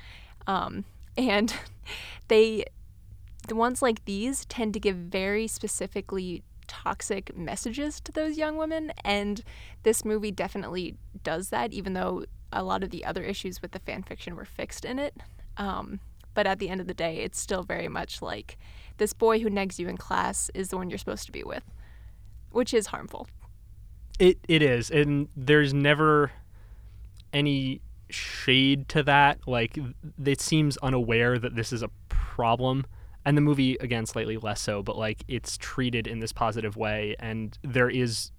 Um, 0.47 0.85
and 1.17 1.53
they 2.27 2.65
the 3.47 3.55
ones 3.55 3.81
like 3.81 4.05
these 4.05 4.45
tend 4.45 4.73
to 4.73 4.79
give 4.79 4.95
very 4.95 5.47
specifically 5.47 6.43
toxic 6.69 7.35
messages 7.35 7.99
to 7.99 8.13
those 8.13 8.37
young 8.37 8.55
women. 8.55 8.93
And 9.03 9.43
this 9.83 10.05
movie 10.05 10.31
definitely 10.31 10.95
does 11.23 11.49
that, 11.49 11.73
even 11.73 11.93
though 11.93 12.23
a 12.53 12.63
lot 12.63 12.83
of 12.83 12.91
the 12.91 13.03
other 13.03 13.23
issues 13.23 13.61
with 13.61 13.71
the 13.71 13.79
fan 13.79 14.03
fiction 14.03 14.35
were 14.35 14.45
fixed 14.45 14.85
in 14.85 14.99
it. 14.99 15.17
Um, 15.57 15.99
but 16.33 16.47
at 16.47 16.59
the 16.59 16.69
end 16.69 16.79
of 16.79 16.87
the 16.87 16.93
day, 16.93 17.17
it's 17.17 17.39
still 17.39 17.63
very 17.63 17.89
much 17.89 18.21
like 18.21 18.57
this 18.97 19.11
boy 19.11 19.39
who 19.39 19.49
negs 19.49 19.79
you 19.79 19.89
in 19.89 19.97
class 19.97 20.49
is 20.53 20.69
the 20.69 20.77
one 20.77 20.89
you're 20.89 20.99
supposed 20.99 21.25
to 21.25 21.31
be 21.31 21.43
with, 21.43 21.63
which 22.51 22.73
is 22.73 22.87
harmful. 22.87 23.27
It 24.19 24.37
it 24.47 24.61
is, 24.61 24.91
and 24.91 25.27
there's 25.35 25.73
never 25.73 26.31
any 27.33 27.81
shade 28.09 28.87
to 28.89 29.03
that. 29.03 29.47
Like 29.47 29.77
it 30.23 30.39
seems 30.39 30.77
unaware 30.77 31.39
that 31.39 31.55
this 31.55 31.73
is 31.73 31.81
a 31.81 31.89
problem 32.09 32.85
and 33.25 33.37
the 33.37 33.41
movie 33.41 33.75
again 33.79 34.05
slightly 34.05 34.37
less 34.37 34.61
so 34.61 34.81
but 34.81 34.97
like 34.97 35.23
it's 35.27 35.57
treated 35.57 36.07
in 36.07 36.19
this 36.19 36.31
positive 36.31 36.77
way 36.77 37.15
and 37.19 37.57
there 37.63 37.89
is 37.89 38.31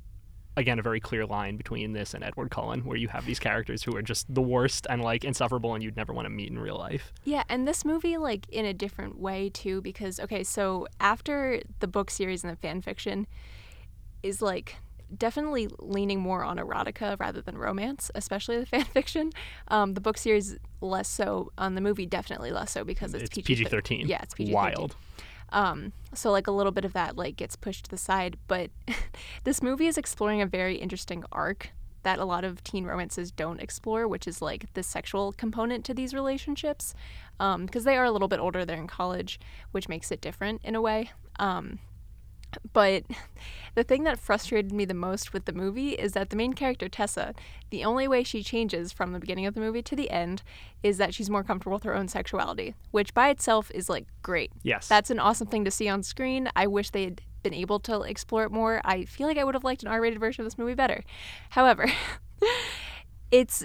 again 0.56 0.78
a 0.78 0.82
very 0.82 1.00
clear 1.00 1.26
line 1.26 1.56
between 1.56 1.92
this 1.92 2.14
and 2.14 2.24
Edward 2.24 2.50
Cullen 2.50 2.84
where 2.84 2.96
you 2.96 3.08
have 3.08 3.24
these 3.24 3.38
characters 3.38 3.82
who 3.82 3.96
are 3.96 4.02
just 4.02 4.32
the 4.32 4.42
worst 4.42 4.86
and 4.90 5.02
like 5.02 5.24
insufferable 5.24 5.74
and 5.74 5.82
you'd 5.82 5.96
never 5.96 6.12
want 6.12 6.26
to 6.26 6.30
meet 6.30 6.50
in 6.50 6.58
real 6.58 6.76
life. 6.76 7.12
Yeah, 7.24 7.44
and 7.48 7.66
this 7.66 7.84
movie 7.84 8.16
like 8.16 8.48
in 8.48 8.64
a 8.64 8.74
different 8.74 9.18
way 9.18 9.48
too 9.50 9.80
because 9.80 10.20
okay, 10.20 10.44
so 10.44 10.86
after 11.00 11.62
the 11.78 11.86
book 11.86 12.10
series 12.10 12.44
and 12.44 12.52
the 12.52 12.56
fan 12.56 12.80
fiction 12.80 13.26
is 14.22 14.42
like 14.42 14.76
definitely 15.16 15.68
leaning 15.78 16.20
more 16.20 16.44
on 16.44 16.58
erotica 16.58 17.18
rather 17.18 17.40
than 17.40 17.56
romance, 17.58 18.10
especially 18.14 18.58
the 18.58 18.66
fan 18.74 18.84
fiction. 18.84 19.32
Um, 19.68 19.94
the 19.94 20.00
book 20.00 20.18
series 20.18 20.56
less 20.80 21.08
so. 21.08 21.52
On 21.58 21.74
the 21.74 21.80
movie, 21.80 22.06
definitely 22.06 22.50
less 22.50 22.72
so 22.72 22.84
because 22.84 23.14
it's, 23.14 23.24
it's 23.24 23.46
PG 23.46 23.64
thirteen. 23.64 24.06
Yeah, 24.06 24.20
it's 24.22 24.34
PG 24.34 24.52
thirteen. 24.52 24.54
Wild. 24.54 24.96
Um, 25.52 25.92
so 26.14 26.30
like 26.30 26.46
a 26.46 26.52
little 26.52 26.72
bit 26.72 26.84
of 26.84 26.92
that 26.92 27.16
like 27.16 27.36
gets 27.36 27.56
pushed 27.56 27.84
to 27.84 27.90
the 27.90 27.96
side, 27.96 28.36
but 28.46 28.70
this 29.44 29.62
movie 29.62 29.86
is 29.86 29.98
exploring 29.98 30.40
a 30.40 30.46
very 30.46 30.76
interesting 30.76 31.24
arc 31.32 31.70
that 32.02 32.18
a 32.18 32.24
lot 32.24 32.44
of 32.44 32.62
teen 32.64 32.84
romances 32.84 33.30
don't 33.30 33.60
explore, 33.60 34.08
which 34.08 34.26
is 34.26 34.40
like 34.40 34.72
the 34.74 34.82
sexual 34.82 35.32
component 35.32 35.84
to 35.84 35.94
these 35.94 36.14
relationships, 36.14 36.94
because 37.38 37.54
um, 37.54 37.84
they 37.84 37.96
are 37.96 38.04
a 38.04 38.10
little 38.10 38.28
bit 38.28 38.40
older. 38.40 38.64
They're 38.64 38.76
in 38.76 38.86
college, 38.86 39.38
which 39.72 39.88
makes 39.88 40.10
it 40.10 40.20
different 40.20 40.62
in 40.64 40.74
a 40.74 40.80
way. 40.80 41.10
Um, 41.38 41.78
but 42.72 43.04
the 43.74 43.84
thing 43.84 44.04
that 44.04 44.18
frustrated 44.18 44.72
me 44.72 44.84
the 44.84 44.94
most 44.94 45.32
with 45.32 45.44
the 45.44 45.52
movie 45.52 45.90
is 45.90 46.12
that 46.12 46.30
the 46.30 46.36
main 46.36 46.52
character, 46.52 46.88
Tessa, 46.88 47.34
the 47.70 47.84
only 47.84 48.08
way 48.08 48.22
she 48.22 48.42
changes 48.42 48.92
from 48.92 49.12
the 49.12 49.18
beginning 49.18 49.46
of 49.46 49.54
the 49.54 49.60
movie 49.60 49.82
to 49.82 49.96
the 49.96 50.10
end 50.10 50.42
is 50.82 50.98
that 50.98 51.14
she's 51.14 51.30
more 51.30 51.44
comfortable 51.44 51.76
with 51.76 51.84
her 51.84 51.94
own 51.94 52.08
sexuality, 52.08 52.74
which 52.90 53.14
by 53.14 53.28
itself 53.28 53.70
is 53.74 53.88
like 53.88 54.06
great. 54.22 54.52
Yes. 54.62 54.88
That's 54.88 55.10
an 55.10 55.18
awesome 55.18 55.46
thing 55.46 55.64
to 55.64 55.70
see 55.70 55.88
on 55.88 56.02
screen. 56.02 56.48
I 56.56 56.66
wish 56.66 56.90
they 56.90 57.04
had 57.04 57.22
been 57.42 57.54
able 57.54 57.80
to 57.80 58.02
explore 58.02 58.44
it 58.44 58.52
more. 58.52 58.80
I 58.84 59.04
feel 59.04 59.26
like 59.26 59.38
I 59.38 59.44
would 59.44 59.54
have 59.54 59.64
liked 59.64 59.82
an 59.82 59.88
R 59.88 60.00
rated 60.00 60.20
version 60.20 60.42
of 60.42 60.46
this 60.46 60.58
movie 60.58 60.74
better. 60.74 61.02
However, 61.50 61.90
it's 63.30 63.64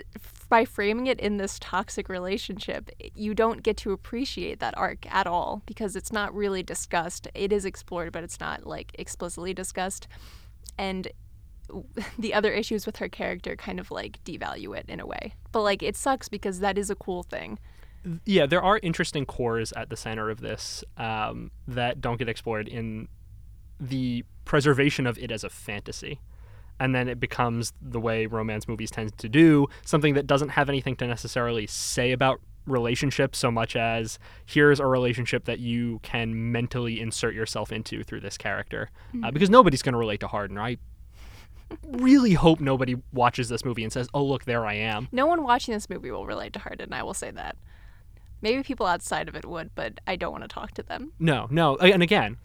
by 0.50 0.66
framing 0.66 1.08
it 1.08 1.20
in 1.20 1.38
this 1.38 1.58
toxic 1.60 2.10
relationship, 2.10 2.90
you 3.14 3.34
don't 3.34 3.64
get 3.64 3.78
to 3.78 3.92
appreciate 3.92 4.60
that 4.60 4.78
arc 4.78 5.12
at 5.14 5.28
all 5.28 5.62
because 5.66 5.96
it's 5.96 6.12
not 6.12 6.34
really 6.34 6.64
discussed. 6.64 7.28
It 7.34 7.52
is 7.52 7.66
explored, 7.66 8.12
but 8.12 8.24
it's 8.24 8.40
not 8.40 8.66
like 8.66 8.92
explicitly 8.98 9.54
discussed. 9.54 10.08
And 10.78 11.08
the 12.20 12.34
other 12.34 12.52
issues 12.52 12.86
with 12.86 12.98
her 12.98 13.10
character 13.10 13.56
kind 13.56 13.80
of 13.80 13.92
like 13.92 14.24
devalue 14.24 14.78
it 14.78 14.86
in 14.88 15.00
a 15.00 15.06
way. 15.06 15.34
But 15.52 15.62
like 15.62 15.84
it 15.84 15.96
sucks 15.96 16.30
because 16.30 16.60
that 16.60 16.78
is 16.78 16.90
a 16.90 16.96
cool 16.96 17.24
thing. 17.24 17.60
Yeah, 18.26 18.46
there 18.46 18.62
are 18.62 18.80
interesting 18.84 19.26
cores 19.26 19.74
at 19.74 19.90
the 19.90 19.98
center 19.98 20.30
of 20.30 20.40
this 20.40 20.84
um, 20.98 21.50
that 21.68 22.02
don't 22.02 22.18
get 22.18 22.30
explored 22.30 22.68
in 22.68 23.08
the 23.80 24.24
preservation 24.46 25.08
of 25.08 25.18
it 25.18 25.32
as 25.32 25.44
a 25.44 25.50
fantasy. 25.50 26.20
And 26.80 26.94
then 26.94 27.08
it 27.08 27.20
becomes 27.20 27.72
the 27.82 28.00
way 28.00 28.26
romance 28.26 28.68
movies 28.68 28.92
tend 28.92 29.18
to 29.18 29.30
do 29.30 29.68
something 29.86 30.14
that 30.16 30.28
doesn't 30.28 30.50
have 30.50 30.70
anything 30.70 30.96
to 30.98 31.08
necessarily 31.08 31.68
say 31.68 32.12
about 32.12 32.42
relationships 32.68 33.38
so 33.38 33.52
much 33.52 33.76
as 33.76 34.20
here's 34.46 34.80
a 34.80 34.86
relationship 34.86 35.46
that 35.46 35.60
you 35.60 36.00
can 36.04 36.52
mentally 36.52 37.00
insert 37.00 37.34
yourself 37.34 37.72
into 37.72 38.04
through 38.04 38.20
this 38.20 38.38
character. 38.38 38.90
Uh, 39.24 39.32
because 39.32 39.50
nobody's 39.50 39.82
going 39.82 39.94
to 39.94 40.00
relate 40.00 40.20
to 40.20 40.28
Hardin. 40.28 40.58
I 40.58 40.78
really 41.84 42.34
hope 42.34 42.60
nobody 42.60 42.96
watches 43.14 43.50
this 43.50 43.64
movie 43.64 43.84
and 43.84 43.94
says, 43.94 44.08
oh, 44.14 44.24
look, 44.24 44.46
there 44.46 44.66
I 44.66 44.74
am. 44.74 45.08
No 45.12 45.26
one 45.26 45.44
watching 45.44 45.74
this 45.74 45.90
movie 45.90 46.12
will 46.12 46.26
relate 46.26 46.54
to 46.54 46.60
Hardin, 46.60 46.94
I 46.94 47.04
will 47.04 47.14
say 47.14 47.32
that. 47.32 47.56
Maybe 48.42 48.64
people 48.64 48.86
outside 48.86 49.28
of 49.28 49.36
it 49.36 49.46
would, 49.46 49.72
but 49.76 50.00
I 50.06 50.16
don't 50.16 50.32
want 50.32 50.44
to 50.44 50.48
talk 50.48 50.72
to 50.74 50.84
them. 50.84 51.14
No, 51.20 51.48
no. 51.50 51.78
And 51.78 52.04
again, 52.04 52.38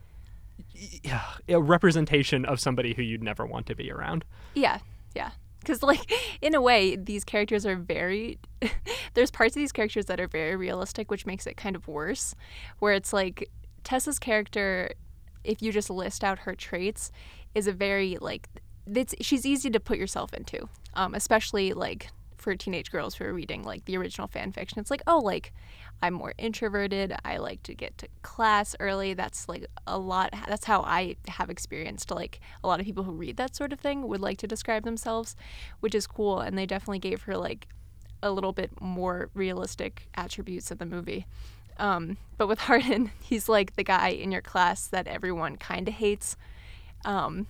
a 1.49 1.61
representation 1.61 2.45
of 2.45 2.61
somebody 2.61 2.95
who 2.95 3.03
you'd 3.03 3.23
never 3.23 3.47
want 3.47 3.67
to 3.67 3.75
be 3.75 3.91
around. 3.91 4.25
Yeah, 4.55 4.79
yeah. 5.15 5.31
Because, 5.61 5.83
like, 5.83 6.13
in 6.43 6.55
a 6.55 6.61
way, 6.61 6.97
these 6.97 7.25
characters 7.25 7.67
are 7.67 7.77
very. 7.77 8.39
there's 9.15 9.31
parts 9.31 9.57
of 9.57 9.61
these 9.61 9.73
characters 9.73 10.07
that 10.07 10.21
are 10.21 10.29
very 10.29 10.57
realistic, 10.57 11.11
which 11.11 11.27
makes 11.27 11.47
it 11.47 11.57
kind 11.57 11.77
of 11.77 11.87
worse. 11.89 12.35
Where 12.79 12.95
it's 12.95 13.13
like 13.13 13.49
Tessa's 13.85 14.19
character, 14.19 14.93
if 15.45 15.63
you 15.63 15.73
just 15.73 15.91
list 15.91 16.25
out 16.25 16.41
her 16.41 16.55
traits, 16.55 17.11
is 17.55 17.67
a 17.67 17.73
very, 17.73 18.17
like, 18.21 18.49
it's, 18.87 19.15
she's 19.21 19.47
easy 19.47 19.71
to 19.71 19.81
put 19.81 19.99
yourself 19.99 20.33
into, 20.33 20.69
um, 20.95 21.15
especially, 21.15 21.73
like, 21.73 22.09
for 22.41 22.55
teenage 22.57 22.91
girls 22.91 23.15
who 23.15 23.25
are 23.25 23.33
reading, 23.33 23.63
like, 23.63 23.85
the 23.85 23.97
original 23.97 24.29
fan 24.29 24.53
fiction. 24.53 24.79
It's 24.79 24.91
like, 24.91 25.03
oh, 25.07 25.19
like, 25.19 25.53
I'm 26.03 26.15
more 26.15 26.35
introverted. 26.39 27.15
I 27.25 27.37
like 27.37 27.63
to 27.65 27.75
get 27.75 27.99
to 27.99 28.09
class 28.23 28.75
early. 28.81 29.15
That's 29.15 29.49
like 29.49 29.67
a 29.87 29.99
lot. 29.99 30.35
That's 30.49 30.65
how 30.65 30.81
I 30.83 31.17
have 31.29 31.51
experienced. 31.51 32.11
Like 32.11 32.41
a 32.65 32.67
lot 32.67 32.81
of 32.81 32.87
people 32.87 33.05
who 33.05 33.13
read 33.13 33.37
that 33.37 33.55
sort 33.55 33.73
of 33.73 33.81
thing 33.81 34.09
would 34.09 34.21
like 34.21 34.39
to 34.39 34.47
describe 34.47 34.85
themselves, 34.85 35.37
which 35.81 35.95
is 35.95 36.07
cool. 36.07 36.41
And 36.41 36.57
they 36.57 36.67
definitely 36.67 37.01
gave 37.01 37.23
her 37.23 37.37
like 37.37 37.69
a 38.23 38.31
little 38.31 38.53
bit 38.53 38.81
more 38.81 39.31
realistic 39.35 40.09
attributes 40.15 40.71
of 40.71 40.79
the 40.79 40.87
movie. 40.87 41.27
Um, 41.79 42.17
but 42.39 42.49
with 42.49 42.61
Hardin, 42.61 43.11
he's 43.21 43.49
like 43.49 43.77
the 43.77 43.85
guy 43.85 44.09
in 44.09 44.33
your 44.33 44.43
class 44.43 44.87
that 44.89 45.07
everyone 45.07 45.57
kind 45.57 45.87
of 45.89 45.95
hates, 45.95 46.37
um, 47.05 47.47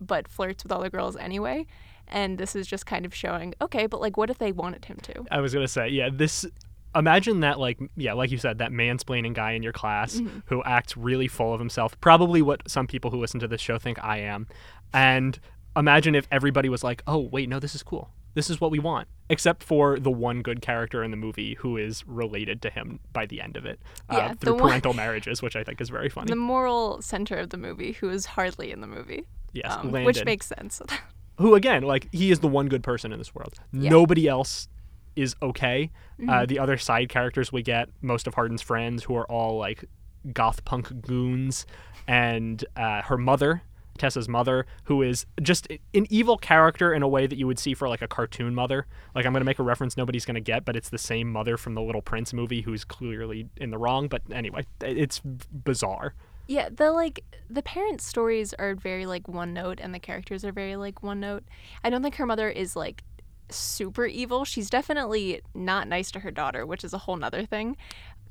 but 0.00 0.28
flirts 0.28 0.64
with 0.64 0.72
all 0.72 0.82
the 0.82 0.90
girls 0.90 1.16
anyway. 1.16 1.66
And 2.08 2.38
this 2.38 2.54
is 2.56 2.66
just 2.66 2.86
kind 2.86 3.04
of 3.04 3.14
showing, 3.14 3.54
okay, 3.60 3.86
but 3.86 4.00
like, 4.00 4.16
what 4.16 4.30
if 4.30 4.38
they 4.38 4.52
wanted 4.52 4.84
him 4.84 4.98
to? 5.02 5.24
I 5.30 5.40
was 5.40 5.52
gonna 5.54 5.68
say, 5.68 5.88
yeah, 5.88 6.08
this. 6.12 6.46
Imagine 6.94 7.40
that, 7.40 7.58
like, 7.60 7.78
yeah, 7.96 8.14
like 8.14 8.30
you 8.30 8.38
said, 8.38 8.56
that 8.58 8.70
mansplaining 8.72 9.34
guy 9.34 9.52
in 9.52 9.62
your 9.62 9.72
class 9.72 10.18
who 10.46 10.62
acts 10.64 10.96
really 10.96 11.28
full 11.28 11.52
of 11.52 11.60
himself. 11.60 12.00
Probably 12.00 12.40
what 12.40 12.62
some 12.70 12.86
people 12.86 13.10
who 13.10 13.18
listen 13.18 13.38
to 13.40 13.48
this 13.48 13.60
show 13.60 13.76
think 13.78 14.02
I 14.02 14.18
am. 14.20 14.46
And 14.94 15.38
imagine 15.76 16.14
if 16.14 16.26
everybody 16.30 16.70
was 16.70 16.82
like, 16.82 17.02
"Oh, 17.06 17.18
wait, 17.18 17.50
no, 17.50 17.58
this 17.60 17.74
is 17.74 17.82
cool. 17.82 18.08
This 18.32 18.48
is 18.48 18.62
what 18.62 18.70
we 18.70 18.78
want." 18.78 19.08
Except 19.28 19.62
for 19.62 19.98
the 19.98 20.10
one 20.10 20.40
good 20.40 20.62
character 20.62 21.02
in 21.04 21.10
the 21.10 21.16
movie 21.18 21.54
who 21.56 21.76
is 21.76 22.02
related 22.06 22.62
to 22.62 22.70
him 22.70 23.00
by 23.12 23.26
the 23.26 23.42
end 23.42 23.58
of 23.58 23.66
it 23.66 23.78
uh, 24.08 24.16
Yeah, 24.16 24.32
through 24.34 24.54
one- 24.54 24.62
parental 24.62 24.94
marriages, 24.94 25.42
which 25.42 25.54
I 25.56 25.64
think 25.64 25.82
is 25.82 25.90
very 25.90 26.08
funny. 26.16 26.28
The 26.30 26.36
moral 26.36 27.02
center 27.02 27.36
of 27.36 27.50
the 27.50 27.58
movie, 27.58 27.92
who 27.92 28.08
is 28.08 28.24
hardly 28.24 28.70
in 28.72 28.80
the 28.80 28.86
movie. 28.86 29.26
yes, 29.52 29.70
um, 29.70 29.90
which 29.92 30.24
makes 30.24 30.46
sense. 30.46 30.80
who 31.38 31.54
again 31.54 31.82
like 31.82 32.08
he 32.12 32.30
is 32.30 32.40
the 32.40 32.48
one 32.48 32.68
good 32.68 32.82
person 32.82 33.12
in 33.12 33.18
this 33.18 33.34
world 33.34 33.54
Yeah. 33.72 33.90
nobody 33.90 34.26
else 34.28 34.68
is 35.14 35.34
okay 35.42 35.90
uh, 36.20 36.22
Mm-hmm. 36.22 36.46
the 36.46 36.58
other 36.58 36.76
side 36.78 37.08
characters 37.08 37.52
we 37.52 37.62
get 37.62 37.88
most 38.02 38.26
of 38.26 38.34
Hardin's 38.34 38.62
friends 38.62 39.04
who 39.04 39.14
are 39.16 39.26
all 39.30 39.58
like 39.58 39.84
goth 40.32 40.64
punk 40.64 41.02
goons 41.02 41.66
and 42.08 42.64
uh, 42.76 43.02
her 43.02 43.16
mother 43.18 43.62
tessa's 43.98 44.28
mother 44.28 44.66
who 44.84 45.00
is 45.02 45.24
just 45.40 45.66
an 45.70 46.06
evil 46.10 46.36
character 46.36 46.92
in 46.92 47.02
a 47.02 47.08
way 47.08 47.26
that 47.26 47.38
you 47.38 47.46
would 47.46 47.58
see 47.58 47.72
for 47.72 47.88
like 47.88 48.02
a 48.02 48.06
cartoon 48.08 48.54
mother 48.54 48.86
like 49.14 49.24
i'm 49.24 49.32
going 49.32 49.40
to 49.40 49.44
make 49.46 49.58
a 49.58 49.62
reference 49.62 49.96
nobody's 49.96 50.26
going 50.26 50.34
to 50.34 50.40
get 50.40 50.66
but 50.66 50.76
it's 50.76 50.90
the 50.90 50.98
same 50.98 51.32
mother 51.32 51.56
from 51.56 51.74
the 51.74 51.80
little 51.80 52.02
prince 52.02 52.34
movie 52.34 52.60
who's 52.60 52.84
clearly 52.84 53.48
in 53.56 53.70
the 53.70 53.78
wrong 53.78 54.06
but 54.06 54.20
anyway 54.30 54.62
it's 54.82 55.20
bizarre 55.20 56.12
yeah, 56.46 56.68
the 56.70 56.92
like 56.92 57.24
the 57.48 57.62
parents' 57.62 58.06
stories 58.06 58.54
are 58.54 58.74
very 58.74 59.06
like 59.06 59.28
one 59.28 59.52
note, 59.52 59.80
and 59.80 59.94
the 59.94 59.98
characters 59.98 60.44
are 60.44 60.52
very 60.52 60.76
like 60.76 61.02
one 61.02 61.20
note. 61.20 61.44
I 61.82 61.90
don't 61.90 62.02
think 62.02 62.16
her 62.16 62.26
mother 62.26 62.48
is 62.48 62.76
like 62.76 63.02
super 63.48 64.06
evil. 64.06 64.44
She's 64.44 64.70
definitely 64.70 65.40
not 65.54 65.88
nice 65.88 66.10
to 66.12 66.20
her 66.20 66.30
daughter, 66.30 66.66
which 66.66 66.84
is 66.84 66.92
a 66.92 66.98
whole 66.98 67.16
nother 67.16 67.44
thing. 67.44 67.76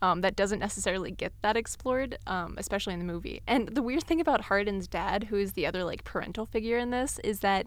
Um, 0.01 0.22
that 0.22 0.36
doesn't 0.36 0.60
necessarily 0.60 1.12
get 1.12 1.31
that 1.41 1.55
explored, 1.55 2.17
um, 2.27 2.55
especially 2.57 2.93
in 2.93 3.00
the 3.00 3.05
movie. 3.05 3.41
And 3.48 3.69
the 3.69 3.81
weird 3.81 4.03
thing 4.03 4.19
about 4.19 4.41
Hardin's 4.41 4.88
dad, 4.88 5.25
who 5.25 5.38
is 5.38 5.53
the 5.53 5.65
other 5.65 5.84
like 5.84 6.03
parental 6.03 6.45
figure 6.45 6.77
in 6.77 6.91
this, 6.91 7.17
is 7.24 7.39
that 7.39 7.65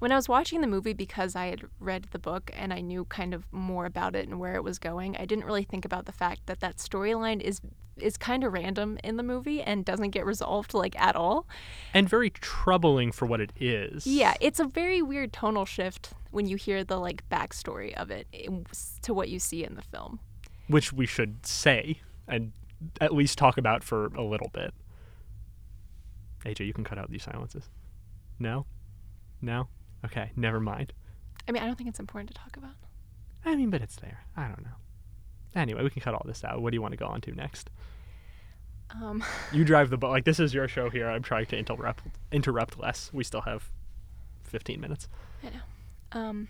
when 0.00 0.10
I 0.12 0.16
was 0.16 0.28
watching 0.28 0.60
the 0.60 0.66
movie 0.66 0.92
because 0.92 1.36
I 1.36 1.46
had 1.46 1.62
read 1.78 2.08
the 2.10 2.18
book 2.18 2.50
and 2.54 2.72
I 2.72 2.80
knew 2.80 3.04
kind 3.04 3.32
of 3.32 3.44
more 3.52 3.86
about 3.86 4.16
it 4.16 4.26
and 4.26 4.40
where 4.40 4.54
it 4.56 4.64
was 4.64 4.78
going, 4.78 5.16
I 5.16 5.24
didn't 5.26 5.44
really 5.44 5.62
think 5.62 5.84
about 5.84 6.06
the 6.06 6.12
fact 6.12 6.40
that 6.46 6.60
that 6.60 6.76
storyline 6.78 7.40
is 7.40 7.60
is 7.96 8.16
kind 8.16 8.44
of 8.44 8.52
random 8.54 8.98
in 9.04 9.18
the 9.18 9.22
movie 9.22 9.60
and 9.60 9.84
doesn't 9.84 10.08
get 10.10 10.24
resolved 10.24 10.72
like 10.72 10.98
at 10.98 11.14
all. 11.16 11.46
and 11.92 12.08
very 12.08 12.30
troubling 12.30 13.12
for 13.12 13.26
what 13.26 13.42
it 13.42 13.52
is 13.60 14.06
Yeah, 14.06 14.34
it's 14.40 14.58
a 14.58 14.64
very 14.64 15.02
weird 15.02 15.34
tonal 15.34 15.66
shift 15.66 16.14
when 16.30 16.46
you 16.46 16.56
hear 16.56 16.82
the 16.82 16.98
like 16.98 17.28
backstory 17.28 17.92
of 17.94 18.10
it 18.10 18.26
eh, 18.32 18.46
to 19.02 19.12
what 19.12 19.28
you 19.28 19.38
see 19.38 19.64
in 19.64 19.74
the 19.74 19.82
film. 19.82 20.18
which 20.66 20.94
we 20.94 21.04
should 21.04 21.44
say 21.44 22.00
and 22.26 22.52
at 23.02 23.12
least 23.12 23.36
talk 23.36 23.58
about 23.58 23.84
for 23.84 24.06
a 24.16 24.22
little 24.22 24.48
bit. 24.54 24.72
AJ, 26.46 26.64
you 26.66 26.72
can 26.72 26.84
cut 26.84 26.96
out 26.96 27.10
these 27.10 27.24
silences. 27.24 27.68
No? 28.38 28.64
No? 29.42 29.68
Okay, 30.04 30.30
never 30.36 30.60
mind. 30.60 30.92
I 31.48 31.52
mean, 31.52 31.62
I 31.62 31.66
don't 31.66 31.76
think 31.76 31.88
it's 31.88 32.00
important 32.00 32.28
to 32.32 32.34
talk 32.34 32.56
about. 32.56 32.74
I 33.44 33.56
mean, 33.56 33.70
but 33.70 33.80
it's 33.82 33.96
there. 33.96 34.20
I 34.36 34.46
don't 34.48 34.62
know. 34.64 34.76
Anyway, 35.54 35.82
we 35.82 35.90
can 35.90 36.02
cut 36.02 36.14
all 36.14 36.22
this 36.26 36.44
out. 36.44 36.60
What 36.62 36.70
do 36.70 36.76
you 36.76 36.82
want 36.82 36.92
to 36.92 36.98
go 36.98 37.06
on 37.06 37.20
to 37.22 37.32
next? 37.32 37.70
Um, 38.90 39.22
You 39.52 39.64
drive 39.64 39.90
the 39.90 39.96
boat. 39.96 40.10
Like, 40.10 40.24
this 40.24 40.38
is 40.40 40.54
your 40.54 40.68
show 40.68 40.90
here. 40.90 41.08
I'm 41.08 41.22
trying 41.22 41.46
to 41.46 41.56
interrupt, 41.58 42.02
interrupt 42.32 42.78
less. 42.78 43.10
We 43.12 43.24
still 43.24 43.40
have 43.42 43.70
15 44.44 44.80
minutes. 44.80 45.08
I 45.42 45.46
know. 45.50 46.20
Um, 46.20 46.48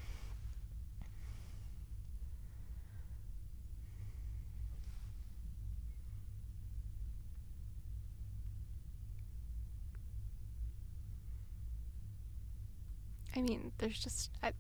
I 13.37 13.41
mean, 13.43 13.73
there's 13.79 13.99
just 13.99 14.31
I, 14.43 14.49
I 14.49 14.53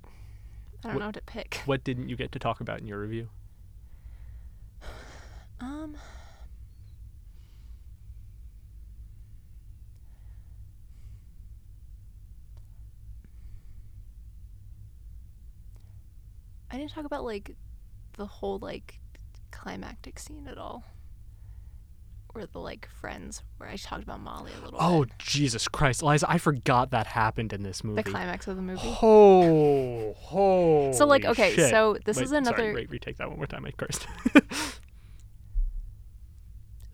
don't 0.88 0.96
Wh- 0.96 1.00
know 1.00 1.06
what 1.06 1.14
to 1.14 1.22
pick. 1.22 1.60
What 1.66 1.84
didn't 1.84 2.08
you 2.08 2.16
get 2.16 2.32
to 2.32 2.38
talk 2.38 2.60
about 2.60 2.80
in 2.80 2.86
your 2.86 3.00
review? 3.00 3.28
Um, 5.60 5.96
I 16.70 16.78
didn't 16.78 16.92
talk 16.92 17.04
about 17.04 17.24
like 17.24 17.56
the 18.14 18.26
whole 18.26 18.58
like 18.58 19.00
climactic 19.50 20.18
scene 20.18 20.46
at 20.48 20.58
all, 20.58 20.84
or 22.34 22.46
the 22.46 22.58
like 22.58 22.88
friends 23.00 23.42
where 23.56 23.68
I 23.68 23.76
talked 23.76 24.02
about 24.02 24.20
Molly 24.20 24.52
a 24.60 24.64
little. 24.64 24.78
Oh, 24.80 25.04
bit. 25.04 25.12
Jesus 25.18 25.68
Christ. 25.68 26.02
Liza, 26.02 26.30
I 26.30 26.38
forgot 26.38 26.90
that 26.90 27.06
happened 27.06 27.52
in 27.52 27.62
this 27.62 27.82
movie. 27.84 28.02
the 28.02 28.10
climax 28.10 28.46
of 28.48 28.56
the 28.56 28.62
movie. 28.62 28.80
Oh, 29.02 30.14
oh. 30.32 30.92
So, 30.92 31.06
like, 31.06 31.24
okay, 31.24 31.56
so 31.56 31.96
this 32.04 32.20
is 32.20 32.32
another- 32.32 32.56
Sorry, 32.56 32.74
wait, 32.74 32.90
retake 32.90 33.16
that 33.18 33.28
one 33.28 33.36
more 33.38 33.46
time. 33.46 33.64
I 33.64 33.70
cursed. 33.72 34.06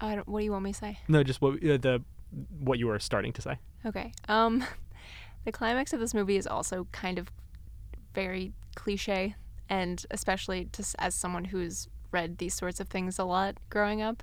I 0.00 0.14
don't, 0.14 0.28
what 0.28 0.40
do 0.40 0.44
you 0.44 0.52
want 0.52 0.64
me 0.64 0.72
to 0.72 0.78
say? 0.78 0.98
no, 1.08 1.22
just 1.22 1.40
what 1.40 1.54
uh, 1.54 1.78
the 1.78 2.02
what 2.58 2.78
you 2.78 2.86
were 2.86 2.98
starting 2.98 3.32
to 3.32 3.42
say. 3.42 3.58
Okay. 3.84 4.12
Um, 4.28 4.64
the 5.44 5.52
climax 5.52 5.92
of 5.92 6.00
this 6.00 6.12
movie 6.12 6.36
is 6.36 6.46
also 6.46 6.86
kind 6.92 7.18
of 7.18 7.30
very 8.14 8.52
cliche, 8.74 9.36
and 9.68 10.04
especially 10.10 10.68
just 10.72 10.96
as 10.98 11.14
someone 11.14 11.46
who's 11.46 11.88
read 12.12 12.38
these 12.38 12.54
sorts 12.54 12.78
of 12.80 12.88
things 12.88 13.18
a 13.18 13.24
lot 13.24 13.56
growing 13.70 14.02
up, 14.02 14.22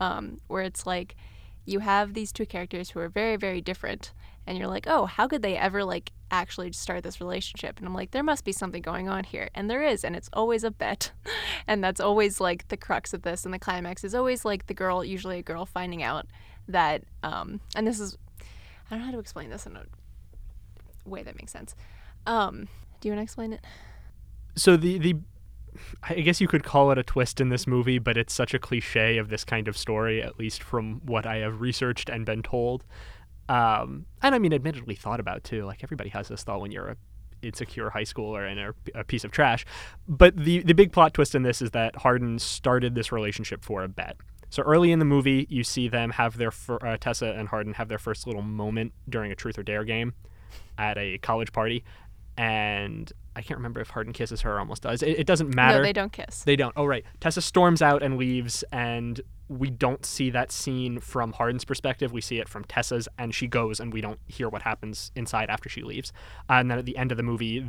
um, 0.00 0.38
where 0.46 0.62
it's 0.62 0.86
like 0.86 1.16
you 1.64 1.78
have 1.78 2.14
these 2.14 2.32
two 2.32 2.46
characters 2.46 2.90
who 2.90 3.00
are 3.00 3.08
very, 3.08 3.36
very 3.36 3.60
different, 3.60 4.12
and 4.46 4.58
you're 4.58 4.68
like, 4.68 4.86
oh, 4.86 5.06
how 5.06 5.26
could 5.26 5.42
they 5.42 5.56
ever 5.56 5.84
like 5.84 6.12
actually 6.30 6.72
start 6.72 7.02
this 7.02 7.20
relationship? 7.20 7.78
And 7.78 7.86
I'm 7.86 7.94
like, 7.94 8.10
there 8.10 8.22
must 8.22 8.44
be 8.44 8.52
something 8.52 8.82
going 8.82 9.08
on 9.08 9.24
here, 9.24 9.48
and 9.54 9.70
there 9.70 9.82
is, 9.82 10.04
and 10.04 10.14
it's 10.14 10.28
always 10.32 10.64
a 10.64 10.70
bet, 10.70 11.12
and 11.66 11.82
that's 11.82 12.00
always 12.00 12.40
like 12.40 12.68
the 12.68 12.76
crux 12.76 13.14
of 13.14 13.22
this, 13.22 13.44
and 13.44 13.54
the 13.54 13.58
climax 13.58 14.04
is 14.04 14.14
always 14.14 14.44
like 14.44 14.66
the 14.66 14.74
girl, 14.74 15.04
usually 15.04 15.38
a 15.38 15.42
girl, 15.42 15.64
finding 15.64 16.02
out 16.02 16.26
that, 16.68 17.04
um, 17.22 17.60
and 17.74 17.86
this 17.86 18.00
is, 18.00 18.18
I 18.40 18.44
don't 18.90 19.00
know 19.00 19.06
how 19.06 19.12
to 19.12 19.18
explain 19.18 19.50
this 19.50 19.66
in 19.66 19.76
a 19.76 19.84
way 21.04 21.22
that 21.22 21.36
makes 21.36 21.52
sense. 21.52 21.74
Um, 22.26 22.68
do 23.00 23.08
you 23.08 23.12
want 23.12 23.20
to 23.20 23.24
explain 23.24 23.52
it? 23.52 23.60
So 24.56 24.76
the 24.76 24.98
the 24.98 25.16
I 26.02 26.14
guess 26.14 26.40
you 26.40 26.48
could 26.48 26.64
call 26.64 26.90
it 26.90 26.98
a 26.98 27.02
twist 27.02 27.40
in 27.40 27.48
this 27.48 27.66
movie, 27.66 27.98
but 27.98 28.16
it's 28.16 28.32
such 28.32 28.54
a 28.54 28.58
cliche 28.58 29.18
of 29.18 29.28
this 29.28 29.44
kind 29.44 29.68
of 29.68 29.76
story, 29.76 30.22
at 30.22 30.38
least 30.38 30.62
from 30.62 31.00
what 31.04 31.26
I 31.26 31.38
have 31.38 31.60
researched 31.60 32.08
and 32.08 32.24
been 32.24 32.42
told. 32.42 32.84
Um, 33.48 34.06
and 34.22 34.34
I 34.34 34.38
mean, 34.38 34.52
admittedly 34.52 34.94
thought 34.94 35.20
about 35.20 35.44
too. 35.44 35.64
Like 35.64 35.84
everybody 35.84 36.10
has 36.10 36.28
this 36.28 36.42
thought 36.42 36.60
when 36.60 36.70
you're 36.70 36.88
a 36.88 36.96
insecure 37.42 37.90
high 37.90 38.04
schooler 38.04 38.50
and 38.50 38.58
a, 38.58 39.00
a 39.00 39.04
piece 39.04 39.24
of 39.24 39.30
trash. 39.30 39.64
But 40.08 40.36
the 40.36 40.60
the 40.60 40.72
big 40.72 40.92
plot 40.92 41.14
twist 41.14 41.34
in 41.34 41.42
this 41.42 41.60
is 41.60 41.72
that 41.72 41.96
Hardin 41.96 42.38
started 42.38 42.94
this 42.94 43.12
relationship 43.12 43.64
for 43.64 43.82
a 43.82 43.88
bet. 43.88 44.16
So 44.50 44.62
early 44.62 44.92
in 44.92 44.98
the 44.98 45.04
movie, 45.04 45.46
you 45.50 45.64
see 45.64 45.88
them 45.88 46.10
have 46.10 46.36
their 46.36 46.50
fir- 46.50 46.78
uh, 46.80 46.96
Tessa 46.96 47.34
and 47.36 47.48
Hardin 47.48 47.74
have 47.74 47.88
their 47.88 47.98
first 47.98 48.26
little 48.26 48.42
moment 48.42 48.92
during 49.08 49.32
a 49.32 49.34
truth 49.34 49.58
or 49.58 49.62
dare 49.62 49.84
game 49.84 50.14
at 50.78 50.96
a 50.96 51.18
college 51.18 51.52
party, 51.52 51.84
and 52.36 53.12
I 53.36 53.42
can't 53.42 53.58
remember 53.58 53.80
if 53.80 53.90
Hardin 53.90 54.12
kisses 54.12 54.42
her 54.42 54.54
or 54.54 54.58
almost 54.58 54.82
does. 54.82 55.02
It, 55.02 55.18
it 55.20 55.26
doesn't 55.26 55.54
matter. 55.54 55.78
No, 55.78 55.82
they 55.82 55.92
don't 55.92 56.12
kiss. 56.12 56.44
They 56.44 56.56
don't. 56.56 56.72
Oh, 56.76 56.84
right. 56.84 57.04
Tessa 57.20 57.42
storms 57.42 57.82
out 57.82 58.02
and 58.02 58.16
leaves, 58.16 58.62
and 58.72 59.20
we 59.48 59.70
don't 59.70 60.06
see 60.06 60.30
that 60.30 60.52
scene 60.52 61.00
from 61.00 61.32
Hardin's 61.32 61.64
perspective. 61.64 62.12
We 62.12 62.20
see 62.20 62.38
it 62.38 62.48
from 62.48 62.64
Tessa's, 62.64 63.08
and 63.18 63.34
she 63.34 63.46
goes, 63.46 63.80
and 63.80 63.92
we 63.92 64.00
don't 64.00 64.20
hear 64.26 64.48
what 64.48 64.62
happens 64.62 65.10
inside 65.16 65.50
after 65.50 65.68
she 65.68 65.82
leaves. 65.82 66.12
And 66.48 66.70
then 66.70 66.78
at 66.78 66.84
the 66.84 66.96
end 66.96 67.10
of 67.10 67.16
the 67.16 67.22
movie, 67.22 67.64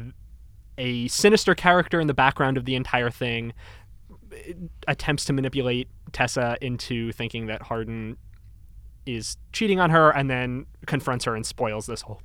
a 0.77 1.07
sinister 1.07 1.55
character 1.55 1.99
in 1.99 2.07
the 2.07 2.13
background 2.13 2.57
of 2.57 2.65
the 2.65 2.75
entire 2.75 3.09
thing 3.09 3.53
eh, 4.31 4.53
attempts 4.87 5.25
to 5.25 5.33
manipulate 5.33 5.87
Tessa 6.11 6.57
into 6.61 7.11
thinking 7.11 7.47
that 7.47 7.63
Hardin 7.63 8.17
is 9.05 9.37
cheating 9.51 9.79
on 9.79 9.89
her, 9.89 10.11
and 10.11 10.29
then 10.29 10.65
confronts 10.85 11.25
her 11.25 11.35
and 11.35 11.45
spoils 11.45 11.85
this 11.87 12.01
whole 12.01 12.21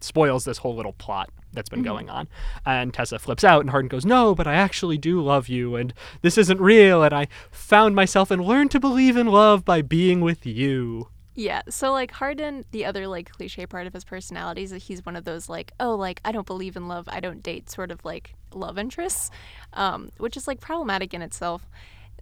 spoils 0.00 0.44
this 0.44 0.58
whole 0.58 0.74
little 0.74 0.92
plot 0.92 1.30
that's 1.52 1.68
been 1.68 1.80
Mhm. 1.80 1.84
going 1.84 2.10
on. 2.10 2.28
And 2.66 2.92
Tessa 2.92 3.18
flips 3.18 3.42
out, 3.44 3.62
and 3.62 3.70
Hardin 3.70 3.88
goes, 3.88 4.04
No, 4.04 4.34
but 4.34 4.46
I 4.46 4.54
actually 4.54 4.98
do 4.98 5.20
love 5.20 5.48
you, 5.48 5.76
and 5.76 5.92
this 6.22 6.36
isn't 6.38 6.60
real, 6.60 7.02
and 7.02 7.14
I 7.14 7.26
found 7.50 7.94
myself 7.94 8.30
and 8.30 8.44
learned 8.44 8.70
to 8.72 8.80
believe 8.80 9.16
in 9.16 9.26
love 9.26 9.64
by 9.64 9.82
being 9.82 10.20
with 10.20 10.44
you. 10.46 11.08
Yeah, 11.34 11.62
so 11.68 11.92
like 11.92 12.10
Hardin, 12.10 12.64
the 12.72 12.84
other 12.84 13.06
like 13.06 13.30
cliche 13.30 13.64
part 13.64 13.86
of 13.86 13.92
his 13.92 14.04
personality 14.04 14.64
is 14.64 14.70
that 14.70 14.82
he's 14.82 15.06
one 15.06 15.14
of 15.14 15.24
those 15.24 15.48
like, 15.48 15.72
oh, 15.78 15.94
like 15.94 16.20
I 16.24 16.32
don't 16.32 16.46
believe 16.48 16.76
in 16.76 16.88
love, 16.88 17.08
I 17.08 17.20
don't 17.20 17.44
date 17.44 17.70
sort 17.70 17.92
of 17.92 18.04
like 18.04 18.34
love 18.52 18.76
interests, 18.76 19.30
um, 19.72 20.10
which 20.18 20.36
is 20.36 20.48
like 20.48 20.60
problematic 20.60 21.14
in 21.14 21.22
itself. 21.22 21.70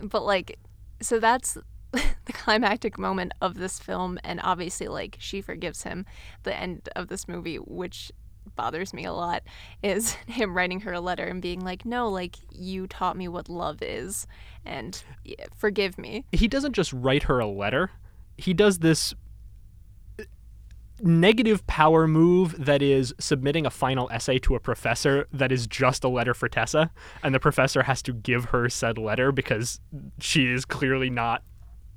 But 0.01 0.25
like, 0.27 0.59
so 1.01 1.19
that's 1.19 1.57
the 2.25 2.33
climactic 2.33 2.99
moment 2.99 3.33
of 3.41 3.55
this 3.55 3.79
film, 3.79 4.19
and 4.25 4.41
obviously 4.43 4.89
like 4.89 5.17
she 5.19 5.41
forgives 5.41 5.83
him. 5.83 6.07
The 6.43 6.57
end 6.57 6.89
of 6.97 7.09
this 7.09 7.29
movie, 7.29 7.57
which 7.57 8.13
bothers 8.55 8.95
me 8.95 9.05
a 9.05 9.13
lot, 9.13 9.43
is 9.83 10.13
him 10.27 10.57
writing 10.57 10.81
her 10.81 10.93
a 10.93 11.01
letter 11.01 11.25
and 11.25 11.43
being 11.43 11.61
like, 11.61 11.85
no, 11.85 12.09
like 12.09 12.37
you 12.51 12.87
taught 12.87 13.17
me 13.17 13.29
what 13.29 13.49
love 13.49 13.83
is, 13.83 14.27
and 14.65 15.03
forgive 15.55 15.99
me. 15.99 16.25
He 16.33 16.49
doesn't 16.49 16.73
just 16.73 16.93
write 16.93 17.25
her 17.25 17.39
a 17.39 17.47
letter, 17.47 17.91
he 18.39 18.53
does 18.53 18.79
this 18.81 19.15
uh, 20.19 20.25
negative 21.01 21.67
power 21.67 22.07
move 22.07 22.55
that 22.59 22.83
is 22.83 23.15
submitting 23.19 23.67
a 23.67 23.71
final 23.71 24.09
essay 24.11 24.39
to 24.41 24.55
a 24.55 24.61
professor 24.61 25.27
that 25.33 25.51
is 25.51 25.67
just 25.67 26.05
a 26.05 26.09
letter 26.09 26.35
for 26.35 26.49
Tessa, 26.49 26.91
and 27.23 27.35
the 27.35 27.41
professor 27.41 27.85
has 27.85 28.03
to 28.03 28.13
give 28.13 28.47
her 28.47 28.69
said 28.69 28.99
letter 28.99 29.33
because 29.33 29.81
she 30.21 30.47
is 30.47 30.65
clearly 30.65 31.11
not. 31.11 31.43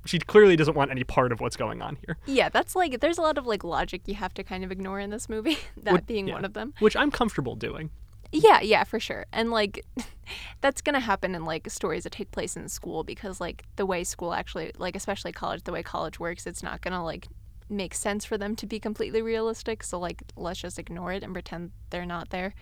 She 0.06 0.18
clearly 0.20 0.56
doesn't 0.56 0.76
want 0.76 0.92
any 0.92 1.04
part 1.04 1.32
of 1.32 1.40
what's 1.42 1.58
going 1.58 1.82
on 1.82 1.98
here, 2.06 2.18
Yeah, 2.26 2.50
that's 2.50 2.76
like 2.76 3.00
there's 3.02 3.18
a 3.18 3.22
lot 3.22 3.38
of 3.38 3.46
like 3.46 3.64
logic 3.64 4.02
you 4.06 4.16
have 4.16 4.34
to 4.36 4.44
kind 4.44 4.64
of 4.64 4.72
ignore 4.72 5.00
in 5.00 5.10
this 5.10 5.28
movie. 5.30 5.58
that 5.84 5.92
Would- 5.92 6.08
being 6.08 6.28
yeah. 6.28 6.36
one 6.36 6.46
of 6.46 6.54
them. 6.54 6.74
which 6.80 6.96
I'm 6.96 7.12
comfortable 7.12 7.56
doing. 7.56 7.90
Yeah, 8.32 8.62
yeah, 8.62 8.84
for 8.84 9.00
sure. 9.00 9.26
And 9.34 9.50
like 9.52 9.84
that's 10.62 10.82
gonna 10.82 11.00
happen 11.00 11.36
in 11.36 11.44
like 11.46 11.70
stories 11.70 12.04
that 12.04 12.12
take 12.14 12.32
place 12.32 12.56
in 12.56 12.70
school 12.70 13.04
because 13.04 13.42
like 13.42 13.64
the 13.76 13.86
way 13.86 14.04
school 14.04 14.34
actually 14.34 14.72
like 14.78 14.96
especially 14.96 15.32
college, 15.32 15.64
the 15.64 15.72
way 15.72 15.84
college 15.84 16.20
works, 16.20 16.46
it's 16.48 16.64
not 16.64 16.82
gonna 16.82 17.04
like 17.04 17.28
make 17.70 17.94
sense 17.94 18.26
for 18.26 18.38
them 18.38 18.56
to 18.56 18.66
be 18.66 18.80
completely 18.80 19.22
realistic. 19.22 19.84
So 19.84 20.00
like 20.00 20.24
let's 20.36 20.60
just 20.62 20.80
ignore 20.80 21.12
it 21.12 21.24
and 21.24 21.34
pretend 21.34 21.72
they're 21.90 22.06
not 22.06 22.30
there. 22.30 22.54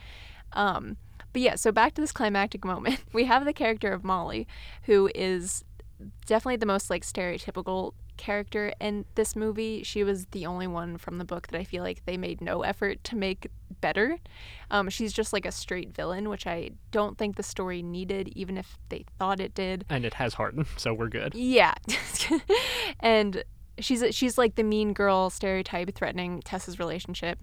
Um 0.53 0.97
but 1.33 1.41
yeah, 1.41 1.55
so 1.55 1.71
back 1.73 1.93
to 1.95 2.01
this 2.01 2.11
climactic 2.13 2.63
moment. 2.65 3.01
We 3.13 3.25
have 3.25 3.43
the 3.45 3.53
character 3.53 3.91
of 3.91 4.03
Molly, 4.03 4.47
who 4.83 5.09
is 5.13 5.63
definitely 6.25 6.57
the 6.57 6.65
most 6.65 6.89
like 6.89 7.03
stereotypical 7.03 7.93
character 8.17 8.73
in 8.79 9.05
this 9.15 9.35
movie. 9.35 9.83
She 9.83 10.03
was 10.03 10.25
the 10.27 10.45
only 10.45 10.67
one 10.67 10.97
from 10.97 11.17
the 11.17 11.25
book 11.25 11.47
that 11.47 11.57
I 11.57 11.63
feel 11.63 11.83
like 11.83 12.05
they 12.05 12.17
made 12.17 12.41
no 12.41 12.63
effort 12.63 13.03
to 13.05 13.15
make 13.15 13.47
better. 13.79 14.17
Um, 14.71 14.89
she's 14.89 15.13
just 15.13 15.33
like 15.33 15.45
a 15.45 15.51
straight 15.51 15.93
villain, 15.95 16.29
which 16.29 16.47
I 16.47 16.71
don't 16.91 17.17
think 17.17 17.35
the 17.35 17.43
story 17.43 17.81
needed, 17.81 18.29
even 18.29 18.57
if 18.57 18.77
they 18.89 19.05
thought 19.19 19.39
it 19.39 19.53
did. 19.53 19.85
And 19.89 20.05
it 20.05 20.15
has 20.15 20.33
Hardin, 20.33 20.65
so 20.77 20.93
we're 20.93 21.09
good. 21.09 21.35
Yeah, 21.35 21.75
and 22.99 23.43
she's 23.79 24.03
she's 24.15 24.37
like 24.37 24.55
the 24.55 24.63
mean 24.63 24.93
girl 24.93 25.29
stereotype, 25.29 25.93
threatening 25.93 26.41
Tessa's 26.41 26.79
relationship. 26.79 27.39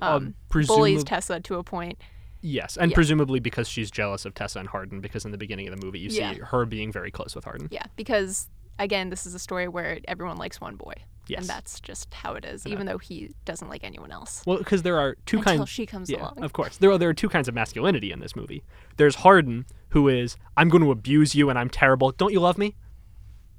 Um, 0.00 0.34
bullies 0.50 1.02
presumab- 1.02 1.06
Tessa 1.06 1.40
to 1.40 1.56
a 1.56 1.64
point. 1.64 1.98
Yes, 2.40 2.76
and 2.76 2.90
Yeah. 2.90 2.94
presumably 2.94 3.40
because 3.40 3.68
she's 3.68 3.90
jealous 3.90 4.24
of 4.24 4.34
Tessa 4.34 4.58
and 4.60 4.68
Hardin, 4.68 5.00
because 5.00 5.24
in 5.24 5.32
the 5.32 5.38
beginning 5.38 5.66
of 5.68 5.78
the 5.78 5.84
movie 5.84 5.98
you 5.98 6.10
see 6.10 6.18
Yeah. 6.20 6.34
her 6.34 6.64
being 6.66 6.92
very 6.92 7.10
close 7.10 7.34
with 7.34 7.44
Hardin. 7.44 7.68
Yeah, 7.70 7.84
because 7.96 8.48
again, 8.78 9.10
this 9.10 9.26
is 9.26 9.34
a 9.34 9.38
story 9.40 9.66
where 9.66 9.98
everyone 10.06 10.36
likes 10.36 10.60
one 10.60 10.76
boy, 10.76 10.94
Yes. 11.26 11.40
and 11.40 11.48
that's 11.48 11.80
just 11.80 12.14
how 12.14 12.34
it 12.34 12.44
is, 12.44 12.64
even 12.64 12.86
though 12.86 12.98
he 12.98 13.34
doesn't 13.44 13.68
like 13.68 13.82
anyone 13.82 14.12
else. 14.12 14.42
Well, 14.46 14.58
because 14.58 14.82
there 14.84 14.98
are 15.00 15.16
two 15.26 15.38
until 15.38 15.56
kinds. 15.58 15.68
she 15.68 15.84
comes 15.84 16.08
Yeah, 16.08 16.18
along. 16.20 16.38
of 16.42 16.52
course. 16.52 16.76
There 16.76 16.90
are 16.92 16.98
there 16.98 17.08
are 17.08 17.14
two 17.14 17.28
kinds 17.28 17.48
of 17.48 17.54
masculinity 17.56 18.12
in 18.12 18.20
this 18.20 18.36
movie. 18.36 18.62
There's 18.98 19.16
Hardin, 19.16 19.66
who 19.90 20.06
is 20.08 20.36
I'm 20.56 20.68
going 20.68 20.84
to 20.84 20.92
abuse 20.92 21.34
you 21.34 21.50
and 21.50 21.58
I'm 21.58 21.68
terrible. 21.70 22.12
Don't 22.12 22.32
you 22.32 22.38
love 22.40 22.56
me? 22.56 22.76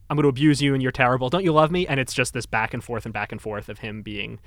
I'm 0.10 0.16
going 0.16 0.24
to 0.24 0.30
abuse 0.30 0.62
you 0.62 0.74
and 0.74 0.82
you're 0.82 0.92
terrible. 0.94 1.30
Don't 1.30 1.44
you 1.44 1.52
love 1.52 1.70
me? 1.70 1.86
And 1.86 2.00
it's 2.00 2.14
just 2.14 2.34
this 2.34 2.46
back 2.48 2.74
and 2.74 2.84
forth 2.84 3.06
and 3.06 3.14
back 3.14 3.32
and 3.34 3.42
forth 3.42 3.68
of 3.70 3.80
him 3.80 4.02
being 4.02 4.40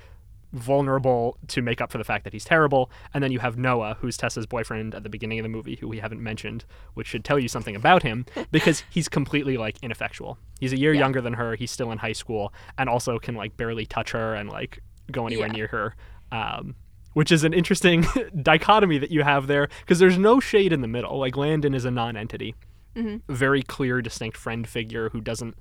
vulnerable 0.53 1.37
to 1.47 1.61
make 1.61 1.81
up 1.81 1.91
for 1.91 1.97
the 1.97 2.03
fact 2.03 2.23
that 2.23 2.31
he's 2.33 2.45
terrible. 2.45 2.89
And 3.13 3.23
then 3.23 3.31
you 3.31 3.39
have 3.39 3.57
Noah, 3.57 3.97
who's 3.99 4.15
Tessa's 4.17 4.45
boyfriend 4.45 4.95
at 4.95 5.03
the 5.03 5.09
beginning 5.09 5.39
of 5.39 5.43
the 5.43 5.49
movie, 5.49 5.75
who 5.75 5.87
we 5.87 5.99
haven't 5.99 6.21
mentioned, 6.21 6.63
which 6.93 7.07
should 7.07 7.25
tell 7.25 7.39
you 7.39 7.47
something 7.47 7.75
about 7.75 8.03
him 8.03 8.25
because 8.51 8.83
he's 8.89 9.09
completely 9.09 9.57
like 9.57 9.77
ineffectual. 9.81 10.37
He's 10.59 10.71
a 10.73 10.77
year 10.79 10.93
Yeah. 10.93 10.99
younger 11.01 11.21
than 11.21 11.33
her. 11.33 11.55
He's 11.55 11.71
still 11.71 11.91
in 11.91 11.97
high 11.97 12.13
school 12.13 12.53
and 12.77 12.87
also 12.87 13.19
can 13.19 13.35
like 13.35 13.57
barely 13.57 13.85
touch 13.85 14.11
her 14.11 14.35
and 14.35 14.49
like 14.49 14.79
go 15.11 15.27
anywhere 15.27 15.47
Yeah. 15.47 15.53
near 15.53 15.67
her. 15.67 15.95
Um, 16.31 16.75
which 17.13 17.31
is 17.31 17.43
an 17.43 17.53
interesting 17.53 18.05
dichotomy 18.41 18.97
that 18.97 19.11
you 19.11 19.21
have 19.23 19.47
there 19.47 19.67
because 19.81 19.99
there's 19.99 20.17
no 20.17 20.39
shade 20.39 20.71
in 20.73 20.81
the 20.81 20.87
middle. 20.87 21.19
Like 21.19 21.35
Landon 21.37 21.73
is 21.75 21.85
a 21.85 21.91
non-entity, 21.91 22.55
hmm 22.95 23.17
very 23.27 23.61
clear, 23.63 24.01
distinct 24.01 24.35
friend 24.37 24.67
figure 24.67 25.09
who 25.09 25.21
doesn't 25.21 25.55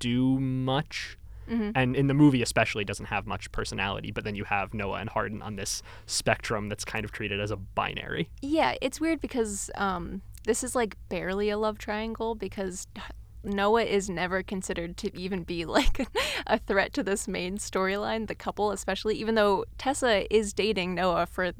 do 0.00 0.38
much, 0.40 1.16
hmm 1.50 1.70
and 1.74 1.96
in 1.96 2.06
the 2.06 2.14
movie 2.14 2.42
especially 2.42 2.84
doesn't 2.84 3.06
have 3.06 3.26
much 3.26 3.50
personality. 3.52 4.10
But 4.10 4.24
then 4.24 4.34
you 4.34 4.44
have 4.44 4.72
Noah 4.74 4.98
and 4.98 5.10
Hardin 5.10 5.42
on 5.42 5.56
this 5.56 5.82
spectrum 6.06 6.68
that's 6.68 6.84
kind 6.84 7.04
of 7.04 7.12
treated 7.12 7.40
as 7.40 7.50
a 7.50 7.56
binary. 7.56 8.30
Yeah, 8.40 8.74
it's 8.80 9.00
weird 9.00 9.20
because 9.20 9.70
um, 9.74 10.22
this 10.44 10.64
is 10.64 10.74
like 10.74 10.96
barely 11.08 11.50
a 11.50 11.58
love 11.58 11.78
triangle 11.78 12.34
because 12.34 12.86
Noah 13.42 13.84
is 13.84 14.10
never 14.10 14.42
considered 14.42 14.96
to 14.98 15.16
even 15.16 15.42
be 15.44 15.64
like 15.78 16.06
a 16.46 16.58
threat 16.58 16.92
to 16.94 17.02
this 17.02 17.28
main 17.28 17.58
storyline, 17.58 18.26
the 18.26 18.34
couple 18.34 18.70
especially, 18.70 19.16
even 19.16 19.34
though 19.34 19.64
Tessa 19.78 20.32
is 20.34 20.52
dating 20.52 20.94
Noah 20.94 21.26
for 21.26 21.52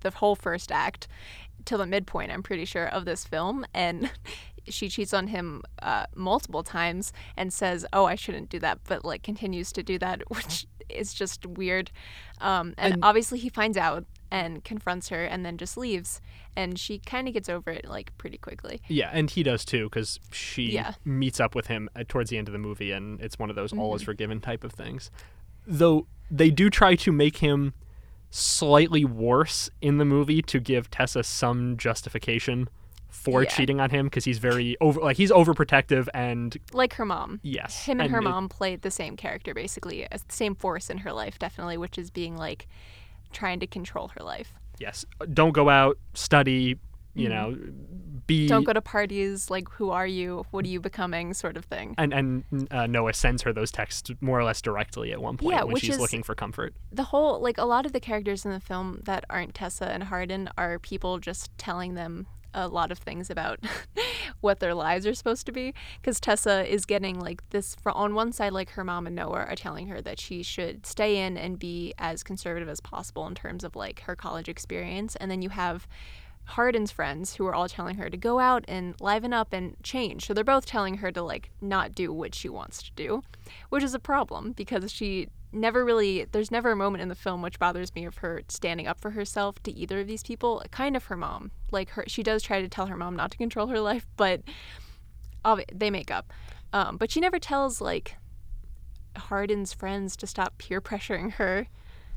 the 0.00 0.10
whole 0.10 0.36
first 0.36 0.70
act 0.70 1.08
till 1.64 1.78
the 1.78 1.86
midpoint, 1.86 2.30
I'm 2.32 2.42
pretty 2.42 2.64
sure, 2.64 2.86
of 2.86 3.04
this 3.04 3.24
film. 3.24 3.66
And 3.74 4.10
she 4.70 4.88
cheats 4.88 5.12
on 5.14 5.28
him 5.28 5.62
uh, 5.82 6.06
multiple 6.14 6.62
times 6.62 7.12
and 7.36 7.52
says, 7.52 7.84
Oh, 7.92 8.04
I 8.06 8.14
shouldn't 8.14 8.48
do 8.48 8.58
that, 8.60 8.80
but 8.84 9.04
like 9.04 9.22
continues 9.22 9.72
to 9.72 9.82
do 9.82 9.98
that, 9.98 10.22
which 10.30 10.66
is 10.88 11.12
just 11.14 11.44
weird. 11.46 11.90
Um, 12.40 12.74
and, 12.78 12.94
And- 12.94 13.04
obviously, 13.04 13.38
he 13.38 13.48
finds 13.48 13.76
out 13.76 14.04
and 14.30 14.62
confronts 14.62 15.08
her 15.08 15.24
and 15.24 15.44
then 15.44 15.56
just 15.56 15.76
leaves. 15.76 16.20
And 16.54 16.78
she 16.78 16.98
kind 16.98 17.28
of 17.28 17.34
gets 17.34 17.48
over 17.48 17.70
it 17.70 17.88
like 17.88 18.16
pretty 18.18 18.36
quickly. 18.36 18.80
Yeah, 18.88 19.10
and 19.12 19.30
he 19.30 19.42
does 19.42 19.64
too 19.64 19.84
because 19.84 20.18
she 20.32 20.72
Yeah. 20.72 20.94
meets 21.04 21.40
up 21.40 21.54
with 21.54 21.68
him 21.68 21.88
at, 21.96 22.08
towards 22.08 22.30
the 22.30 22.36
end 22.38 22.48
of 22.48 22.52
the 22.52 22.58
movie, 22.58 22.90
and 22.92 23.20
it's 23.20 23.38
one 23.38 23.48
of 23.48 23.56
those 23.56 23.72
all 23.72 23.94
is 23.94 24.02
Mhm. 24.02 24.06
forgiven 24.06 24.40
type 24.40 24.64
of 24.64 24.72
things. 24.72 25.10
Though 25.66 26.06
they 26.30 26.50
do 26.50 26.68
try 26.68 26.94
to 26.96 27.12
make 27.12 27.38
him 27.38 27.74
slightly 28.30 29.04
worse 29.04 29.70
in 29.80 29.96
the 29.98 30.04
movie 30.04 30.42
to 30.42 30.60
give 30.60 30.90
Tessa 30.90 31.22
some 31.22 31.76
justification 31.78 32.68
for 33.08 33.42
Yeah. 33.42 33.48
cheating 33.48 33.80
on 33.80 33.90
him 33.90 34.06
because 34.06 34.24
he's 34.24 34.38
very 34.38 34.76
over 34.80 35.00
like 35.00 35.16
he's 35.16 35.30
overprotective 35.30 36.08
and 36.14 36.56
Like 36.72 36.94
her 36.94 37.04
mom. 37.04 37.40
yes 37.42 37.84
Him 37.86 38.00
and, 38.00 38.10
her 38.10 38.18
it- 38.18 38.22
mom 38.22 38.48
played 38.48 38.82
the 38.82 38.90
same 38.90 39.16
character, 39.16 39.54
basically, 39.54 40.06
the 40.10 40.20
same 40.28 40.54
force 40.54 40.90
in 40.90 40.98
her 40.98 41.12
life, 41.12 41.38
definitely, 41.38 41.76
which 41.78 41.96
is 41.98 42.10
being 42.10 42.36
like 42.36 42.66
trying 43.32 43.60
to 43.60 43.66
control 43.66 44.08
her 44.16 44.22
life. 44.24 44.52
yes 44.78 45.04
don't 45.32 45.52
go 45.52 45.68
out 45.68 45.98
study 46.14 46.76
you 47.14 47.28
know 47.28 47.56
be 48.26 48.40
Mm-hmm. 48.40 48.48
Don't 48.48 48.64
go 48.64 48.74
to 48.74 48.82
parties. 48.82 49.48
Like, 49.48 49.70
who 49.70 49.88
are 49.88 50.06
you? 50.06 50.44
What 50.50 50.66
are 50.66 50.68
you 50.68 50.80
becoming? 50.80 51.32
Sort 51.32 51.56
of 51.56 51.64
thing. 51.64 51.94
and 51.96 52.12
and 52.12 52.44
uh, 52.70 52.86
Noah 52.86 53.14
sends 53.14 53.40
her 53.42 53.54
those 53.54 53.70
texts 53.72 54.10
more 54.20 54.38
or 54.38 54.44
less 54.44 54.60
directly 54.60 55.12
at 55.12 55.22
one 55.22 55.38
point 55.38 55.54
Yeah, 55.56 55.62
when 55.64 55.72
which 55.72 55.84
she's 55.84 55.94
is- 55.94 56.00
looking 56.00 56.22
for 56.22 56.34
comfort. 56.34 56.74
the 56.92 57.04
whole 57.04 57.40
like 57.40 57.56
a 57.56 57.64
lot 57.64 57.86
of 57.86 57.92
the 57.94 58.00
characters 58.00 58.44
in 58.44 58.50
the 58.52 58.60
film 58.60 59.00
that 59.04 59.24
aren't 59.30 59.54
Tessa 59.54 59.88
and 59.90 60.04
Hardin 60.04 60.50
are 60.58 60.78
people 60.78 61.18
just 61.18 61.56
telling 61.56 61.94
them 61.94 62.26
a 62.64 62.68
lot 62.68 62.90
of 62.90 62.98
things 62.98 63.30
about 63.30 63.60
what 64.40 64.60
their 64.60 64.74
lives 64.74 65.06
are 65.06 65.14
supposed 65.14 65.46
to 65.46 65.52
be 65.52 65.74
because 66.00 66.20
Tessa 66.20 66.66
is 66.66 66.84
getting 66.84 67.18
like 67.18 67.48
this 67.50 67.76
fro- 67.76 67.92
on 67.92 68.14
one 68.14 68.32
side 68.32 68.52
like 68.52 68.70
her 68.70 68.84
mom 68.84 69.06
and 69.06 69.16
Noah 69.16 69.44
are 69.44 69.56
telling 69.56 69.88
her 69.88 70.00
that 70.02 70.20
she 70.20 70.42
should 70.42 70.86
stay 70.86 71.18
in 71.18 71.36
and 71.36 71.58
be 71.58 71.94
as 71.98 72.22
conservative 72.22 72.68
as 72.68 72.80
possible 72.80 73.26
in 73.26 73.34
terms 73.34 73.64
of 73.64 73.76
like 73.76 74.00
her 74.00 74.16
college 74.16 74.48
experience 74.48 75.16
and 75.16 75.30
then 75.30 75.42
you 75.42 75.50
have 75.50 75.86
Hardin's 76.48 76.90
friends 76.90 77.34
who 77.34 77.46
are 77.46 77.54
all 77.54 77.68
telling 77.68 77.96
her 77.96 78.08
to 78.08 78.16
go 78.16 78.38
out 78.38 78.64
and 78.66 78.98
liven 79.00 79.34
up 79.34 79.52
and 79.52 79.76
change. 79.82 80.26
So 80.26 80.32
they're 80.32 80.44
both 80.44 80.64
telling 80.64 80.96
her 80.98 81.12
to 81.12 81.22
like 81.22 81.50
not 81.60 81.94
do 81.94 82.10
what 82.10 82.34
she 82.34 82.48
wants 82.48 82.82
to 82.84 82.90
do, 82.96 83.22
which 83.68 83.84
is 83.84 83.92
a 83.92 83.98
problem 83.98 84.52
because 84.52 84.90
she 84.90 85.28
never 85.52 85.84
really 85.84 86.26
there's 86.30 86.50
never 86.50 86.70
a 86.72 86.76
moment 86.76 87.02
in 87.02 87.08
the 87.08 87.14
film 87.14 87.40
which 87.42 87.58
bothers 87.58 87.94
me 87.94 88.04
of 88.04 88.18
her 88.18 88.42
standing 88.48 88.86
up 88.86 89.00
for 89.00 89.10
herself 89.12 89.62
to 89.62 89.72
either 89.72 90.00
of 90.00 90.06
these 90.06 90.22
people. 90.22 90.62
Kind 90.70 90.96
of 90.96 91.04
her 91.06 91.16
mom. 91.16 91.50
Like 91.70 91.90
her 91.90 92.04
she 92.06 92.22
does 92.22 92.42
try 92.42 92.60
to 92.60 92.68
tell 92.68 92.86
her 92.86 92.96
mom 92.96 93.16
not 93.16 93.30
to 93.32 93.36
control 93.38 93.68
her 93.68 93.80
life, 93.80 94.06
but 94.16 94.42
they 95.72 95.90
make 95.90 96.10
up. 96.10 96.32
Um, 96.72 96.96
but 96.98 97.10
she 97.10 97.20
never 97.20 97.38
tells 97.38 97.80
like 97.80 98.16
Hardin's 99.16 99.72
friends 99.72 100.16
to 100.18 100.26
stop 100.26 100.58
peer 100.58 100.80
pressuring 100.80 101.32
her. 101.34 101.66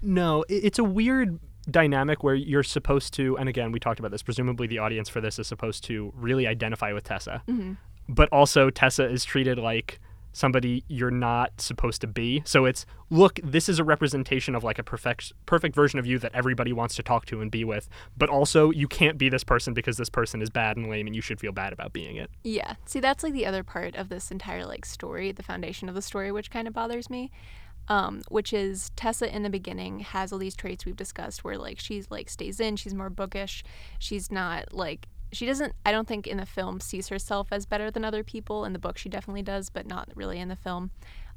No, 0.02 0.44
it's 0.50 0.80
a 0.80 0.84
weird 0.84 1.40
dynamic 1.70 2.24
where 2.24 2.36
you're 2.36 2.64
supposed 2.64 3.14
to, 3.14 3.38
and 3.38 3.48
again, 3.48 3.72
we 3.72 3.80
talked 3.80 4.00
about 4.00 4.12
this. 4.12 4.24
Presumably, 4.24 4.68
the 4.68 4.80
audience 4.80 5.10
for 5.10 5.22
this 5.22 5.38
is 5.40 5.48
supposed 5.48 5.84
to 5.86 6.12
really 6.16 6.48
identify 6.48 6.92
with 6.92 7.04
Tessa, 7.04 7.44
Mm-hmm. 7.48 7.74
but 8.10 8.28
also 8.32 8.70
Tessa 8.72 9.06
is 9.08 9.24
treated 9.24 9.58
like 9.60 10.00
somebody 10.34 10.84
you're 10.88 11.12
not 11.12 11.60
supposed 11.60 12.02
to 12.02 12.08
be. 12.08 12.42
So 12.46 12.66
it's 12.66 12.86
look, 13.10 13.40
this 13.44 13.68
is 13.68 13.80
a 13.80 13.84
representation 13.84 14.56
of 14.56 14.64
like 14.64 14.80
a 14.80 14.84
perfect 14.84 15.34
perfect 15.46 15.76
version 15.76 16.00
of 16.00 16.06
you 16.06 16.20
that 16.20 16.32
everybody 16.34 16.74
wants 16.74 16.96
to 16.96 17.04
talk 17.04 17.26
to 17.28 17.42
and 17.42 17.52
be 17.52 17.64
with, 17.64 17.90
but 18.18 18.30
also 18.30 18.72
you 18.72 18.88
can't 18.88 19.18
be 19.18 19.30
this 19.30 19.44
person 19.44 19.74
because 19.74 19.98
this 19.98 20.10
person 20.10 20.42
is 20.42 20.50
bad 20.50 20.78
and 20.78 20.90
lame 20.90 21.08
and 21.08 21.16
you 21.16 21.22
should 21.22 21.40
feel 21.40 21.52
bad 21.52 21.74
about 21.74 21.94
being 21.94 22.16
it. 22.16 22.30
Yeah. 22.44 22.76
See, 22.86 23.00
that's 23.00 23.24
like 23.24 23.34
the 23.34 23.46
other 23.46 23.64
part 23.64 23.96
of 23.96 24.10
this 24.10 24.32
entire 24.32 24.66
like 24.66 24.86
story, 24.86 25.32
the 25.32 25.44
foundation 25.44 25.90
of 25.90 25.96
the 25.96 26.02
story, 26.02 26.32
which 26.32 26.50
kind 26.50 26.68
of 26.68 26.74
bothers 26.74 27.10
me. 27.10 27.32
Um, 27.88 28.22
which 28.30 28.54
is 28.54 28.92
Tessa 28.96 29.36
in 29.36 29.42
the 29.42 29.50
beginning 29.50 30.02
has 30.02 30.32
all 30.32 30.38
these 30.38 30.56
traits 30.56 30.86
we've 30.86 30.96
discussed 30.96 31.44
where 31.44 31.58
like 31.58 31.80
she's 31.80 32.10
like 32.12 32.30
stays 32.30 32.60
in, 32.60 32.76
she's 32.76 32.94
more 32.94 33.10
bookish, 33.10 33.64
she's 33.98 34.32
not 34.32 34.72
like 34.72 35.08
she 35.32 35.46
doesn't 35.46 35.74
I 35.86 35.92
don't 35.92 36.08
think 36.08 36.28
in 36.28 36.38
the 36.38 36.46
film 36.46 36.80
sees 36.80 37.08
herself 37.10 37.48
as 37.52 37.66
better 37.66 37.90
than 37.92 38.06
other 38.06 38.24
people. 38.24 38.66
In 38.66 38.74
the 38.74 38.80
book 38.80 38.98
she 38.98 39.10
definitely 39.10 39.44
does, 39.44 39.70
but 39.70 39.88
not 39.88 40.10
really 40.16 40.40
in 40.40 40.48
the 40.48 40.56
film. 40.56 40.92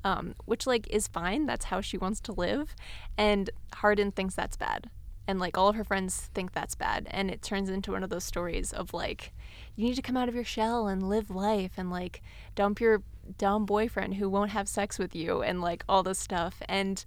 Um, 0.05 0.35
which 0.45 0.67
like 0.67 0.87
is 0.91 1.09
fine. 1.09 1.47
That's 1.47 1.67
how 1.67 1.81
she 1.81 1.97
wants 1.97 2.21
to 2.23 2.33
live. 2.33 2.75
And 3.17 3.49
Hardin 3.75 4.13
thinks 4.13 4.35
that's 4.35 4.57
bad. 4.57 4.91
And 5.27 5.39
like 5.39 5.57
all 5.57 5.69
of 5.69 5.77
her 5.77 5.85
friends 5.85 6.31
think 6.35 6.53
that's 6.53 6.75
bad. 6.75 7.09
And 7.11 7.31
it 7.31 7.41
turns 7.41 7.71
into 7.71 7.93
one 7.93 8.05
of 8.05 8.11
those 8.11 8.25
stories 8.25 8.73
of 8.73 8.93
like, 8.93 9.33
you 9.75 9.87
need 9.87 9.97
to 9.97 10.03
come 10.03 10.17
out 10.17 10.29
of 10.29 10.35
your 10.35 10.45
shell 10.45 10.87
and 10.89 11.09
live 11.09 11.31
life 11.31 11.73
and 11.79 11.91
like 11.91 12.23
dump 12.55 12.81
your 12.81 13.03
dumb 13.39 13.65
boyfriend 13.65 14.15
who 14.15 14.29
won't 14.29 14.51
have 14.51 14.69
sex 14.69 14.99
with 14.99 15.15
you 15.15 15.43
and 15.43 15.63
like 15.63 15.85
all 15.89 16.03
this 16.03 16.19
stuff. 16.19 16.61
And 16.69 17.03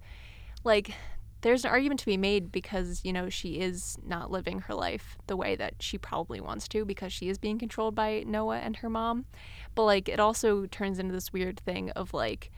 like, 0.64 0.90
there's 1.42 1.64
an 1.64 1.70
argument 1.70 2.00
to 2.00 2.06
be 2.06 2.16
made 2.16 2.50
because, 2.50 3.04
you 3.04 3.12
know, 3.12 3.28
she 3.28 3.60
is 3.60 3.96
not 4.04 4.30
living 4.30 4.60
her 4.62 4.74
life 4.74 5.16
the 5.28 5.36
way 5.36 5.54
that 5.56 5.74
she 5.80 5.96
probably 5.98 6.40
wants 6.40 6.66
to 6.68 6.84
because 6.84 7.12
she 7.12 7.28
is 7.28 7.38
being 7.38 7.58
controlled 7.58 7.94
by 7.94 8.24
Noah 8.26 8.58
and 8.58 8.76
her 8.76 8.90
mom. 8.90 9.24
But 9.74 9.84
like, 9.84 10.08
it 10.08 10.18
also 10.18 10.66
turns 10.66 10.98
into 10.98 11.12
this 11.12 11.32
weird 11.32 11.60
thing 11.60 11.90
of 11.90 12.12
like, 12.12 12.50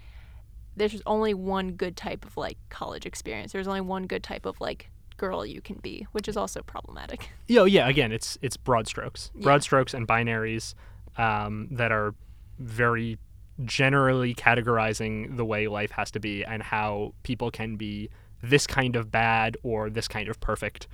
there's 0.77 1.03
only 1.05 1.35
one 1.35 1.73
good 1.73 1.97
type 1.97 2.25
of 2.25 2.37
like 2.37 2.57
college 2.71 3.05
experience. 3.05 3.53
There's 3.53 3.69
only 3.69 3.83
one 3.83 4.07
good 4.07 4.23
type 4.23 4.47
of 4.47 4.61
like 4.61 4.91
girl 5.19 5.45
you 5.45 5.61
can 5.61 5.77
be, 5.77 6.07
which 6.13 6.27
is 6.29 6.37
also 6.37 6.63
problematic. 6.63 7.29
Yo, 7.49 7.65
yeah, 7.65 7.87
again, 7.89 8.13
it's 8.13 8.39
it's 8.41 8.57
broad 8.57 8.87
strokes, 8.87 9.31
Yeah. 9.35 9.43
broad 9.43 9.63
strokes 9.63 9.93
and 9.93 10.09
binaries 10.09 10.75
um, 11.19 11.69
that 11.73 11.93
are 11.93 12.15
very 12.59 13.19
generally 13.65 14.35
categorizing 14.35 15.37
the 15.37 15.45
way 15.45 15.69
life 15.69 15.91
has 15.91 16.11
to 16.13 16.21
be 16.21 16.43
and 16.45 16.63
how 16.63 17.13
people 17.25 17.51
can 17.51 17.77
be 17.77 18.09
this 18.43 18.67
kind 18.67 18.97
of 18.97 19.11
bad 19.11 19.57
or 19.63 19.91
this 19.91 20.09
kind 20.09 20.29
of 20.29 20.41
perfect, 20.41 20.87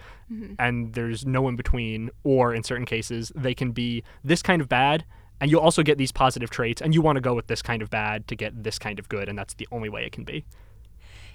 and 0.59 0.93
there's 0.95 1.25
no 1.25 1.49
in 1.49 1.57
between. 1.57 2.11
Or 2.25 2.55
in 2.55 2.63
certain 2.63 2.87
cases, 2.87 3.31
they 3.35 3.55
can 3.55 3.73
be 3.73 4.03
this 4.25 4.43
kind 4.43 4.61
of 4.63 4.69
bad. 4.69 5.05
And 5.41 5.51
you'll 5.51 5.61
also 5.61 5.83
get 5.83 5.99
these 5.99 6.13
positive 6.13 6.49
traits, 6.49 6.81
and 6.81 6.95
you 6.95 7.03
want 7.03 7.17
to 7.17 7.21
go 7.21 7.35
with 7.35 7.47
this 7.47 7.61
kind 7.61 7.83
of 7.83 7.91
bad 7.91 8.27
to 8.29 8.35
get 8.37 8.63
this 8.65 8.79
kind 8.79 8.99
of 8.99 9.09
good, 9.09 9.29
and 9.29 9.39
that's 9.39 9.53
the 9.55 9.69
only 9.71 9.89
way 9.91 10.05
it 10.07 10.13
can 10.13 10.25
be. 10.25 10.45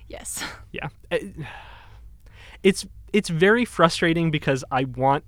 Yes. 0.08 0.44
Yeah. 0.72 0.88
Uh, 1.12 1.18
It's 2.64 2.86
it's 3.14 3.30
very 3.30 3.66
frustrating 3.66 4.32
because 4.32 4.64
I 4.72 4.86
want 4.86 5.24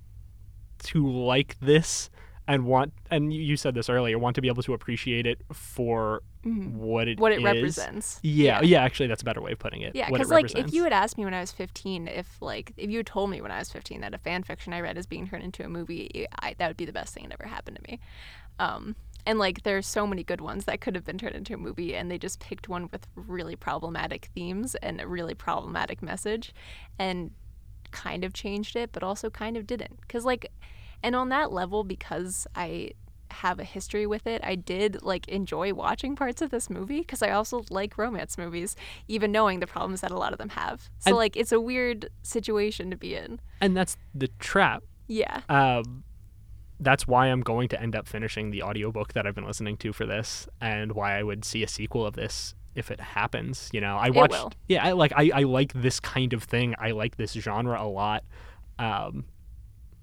to 0.84 1.08
like 1.08 1.58
this 1.60 2.10
and 2.48 2.66
want 2.66 2.94
and 3.10 3.34
you- 3.34 3.56
said 3.58 3.74
this 3.76 3.90
earlier, 3.90 4.18
want 4.20 4.36
to 4.36 4.42
be 4.42 4.48
able 4.48 4.64
to 4.64 4.74
appreciate 4.74 5.26
it 5.26 5.42
for 5.52 6.22
what 6.44 7.08
it 7.08 7.14
Mm-hmm. 7.16 7.22
What 7.22 7.32
it 7.32 7.38
is. 7.38 7.44
represents. 7.44 8.20
Yeah, 8.22 8.62
yeah, 8.62 8.84
actually 8.84 9.08
that's 9.08 9.22
a 9.22 9.26
better 9.26 9.42
way 9.42 9.54
of 9.54 9.60
putting 9.60 9.82
it. 9.82 9.96
Yeah, 9.96 10.10
because 10.10 10.30
like 10.30 10.54
if 10.58 10.74
you 10.74 10.84
had 10.84 10.92
asked 10.92 11.18
me 11.18 11.24
when 11.24 11.34
I 11.34 11.40
was 11.40 11.52
15, 11.54 12.08
if 12.08 12.42
like 12.42 12.74
if 12.76 12.90
you 12.90 12.98
had 12.98 13.06
told 13.06 13.30
me 13.30 13.40
when 13.42 13.52
I 13.52 13.60
was 13.60 13.72
15 13.72 14.02
that 14.02 14.14
a 14.14 14.18
fan 14.18 14.44
fiction 14.44 14.74
I 14.74 14.82
read 14.82 14.98
is 14.98 15.06
being 15.06 15.28
turned 15.28 15.44
into 15.44 15.64
a 15.64 15.70
movie, 15.70 16.28
I, 16.42 16.56
that 16.58 16.68
would 16.68 16.78
be 16.78 16.86
the 16.86 16.92
best 16.92 17.14
thing 17.14 17.24
that 17.30 17.38
ever 17.40 17.48
happened 17.50 17.80
to 17.84 17.92
me. 17.92 18.00
Um, 18.60 18.96
and 19.26 19.40
like 19.40 19.64
there's 19.64 19.88
so 19.88 20.06
many 20.06 20.22
good 20.22 20.42
ones 20.42 20.66
that 20.66 20.82
could 20.82 20.96
have 20.96 21.06
been 21.06 21.18
turned 21.18 21.36
into 21.36 21.54
a 21.54 21.58
movie, 21.58 21.96
and 21.96 22.12
they 22.12 22.18
just 22.18 22.42
picked 22.42 22.68
one 22.68 22.90
with 22.92 23.08
really 23.16 23.56
problematic 23.56 24.30
themes 24.36 24.76
and 24.76 25.00
a 25.00 25.08
really 25.08 25.34
problematic 25.34 26.02
message, 26.02 26.54
and 27.00 27.32
kind 27.92 28.26
of 28.26 28.34
changed 28.34 28.76
it, 28.76 28.90
but 28.92 29.02
also 29.02 29.30
kind 29.30 29.56
of 29.56 29.66
didn't. 29.66 30.02
Because 30.02 30.26
like, 30.26 30.52
and 31.04 31.16
on 31.16 31.30
that 31.30 31.52
level, 31.52 31.84
because 31.84 32.48
I 32.56 32.92
have 33.30 33.60
a 33.60 33.64
history 33.64 34.06
with 34.06 34.28
it. 34.28 34.42
I 34.44 34.54
did 34.56 35.02
like 35.02 35.28
enjoy 35.28 35.74
watching 35.74 36.16
parts 36.16 36.42
of 36.42 36.52
this 36.52 36.70
movie 36.70 37.00
because 37.00 37.24
I 37.24 37.32
also 37.32 37.64
like 37.72 37.98
romance 37.98 38.38
movies, 38.38 38.76
even 39.08 39.32
knowing 39.32 39.60
the 39.60 39.66
problems 39.68 40.02
that 40.02 40.12
a 40.12 40.18
lot 40.18 40.34
of 40.34 40.38
them 40.40 40.50
have. 40.50 40.90
So 41.00 41.10
And- 41.10 41.16
like 41.18 41.36
it's 41.36 41.52
a 41.52 41.60
weird 41.60 42.10
situation 42.22 42.92
to 42.92 42.96
be 42.98 43.16
in. 43.16 43.40
and 43.60 43.76
that's 43.76 43.98
the 44.14 44.28
trap. 44.40 44.84
Yeah. 45.08 45.42
Um, 45.50 46.04
that's 46.80 47.08
why 47.08 47.28
I'm 47.28 47.42
going 47.42 47.70
to 47.70 47.82
end 47.82 47.96
up 47.96 48.08
finishing 48.08 48.52
the 48.52 48.62
audiobook 48.64 49.14
that 49.14 49.26
I've 49.26 49.36
been 49.36 49.46
listening 49.48 49.78
to 49.78 49.94
for 49.94 50.06
this, 50.06 50.48
and 50.62 50.92
why 50.92 51.18
I 51.18 51.24
would 51.24 51.44
see 51.46 51.64
a 51.64 51.68
sequel 51.68 52.06
of 52.06 52.14
this 52.16 52.56
if 52.76 52.92
it 52.92 53.00
happens. 53.00 53.70
You 53.74 53.82
know, 53.82 53.96
I 53.98 54.10
watched. 54.12 54.56
Yeah, 54.68 54.86
I 54.86 54.92
like 54.92 55.12
I, 55.16 55.32
I 55.34 55.44
like 55.44 55.74
this 55.74 56.00
kind 56.00 56.34
of 56.34 56.44
thing. 56.44 56.76
I 56.78 56.92
like 56.92 57.18
this 57.18 57.34
genre 57.34 57.82
a 57.82 57.88
lot. 57.88 58.24
Um, 58.80 59.26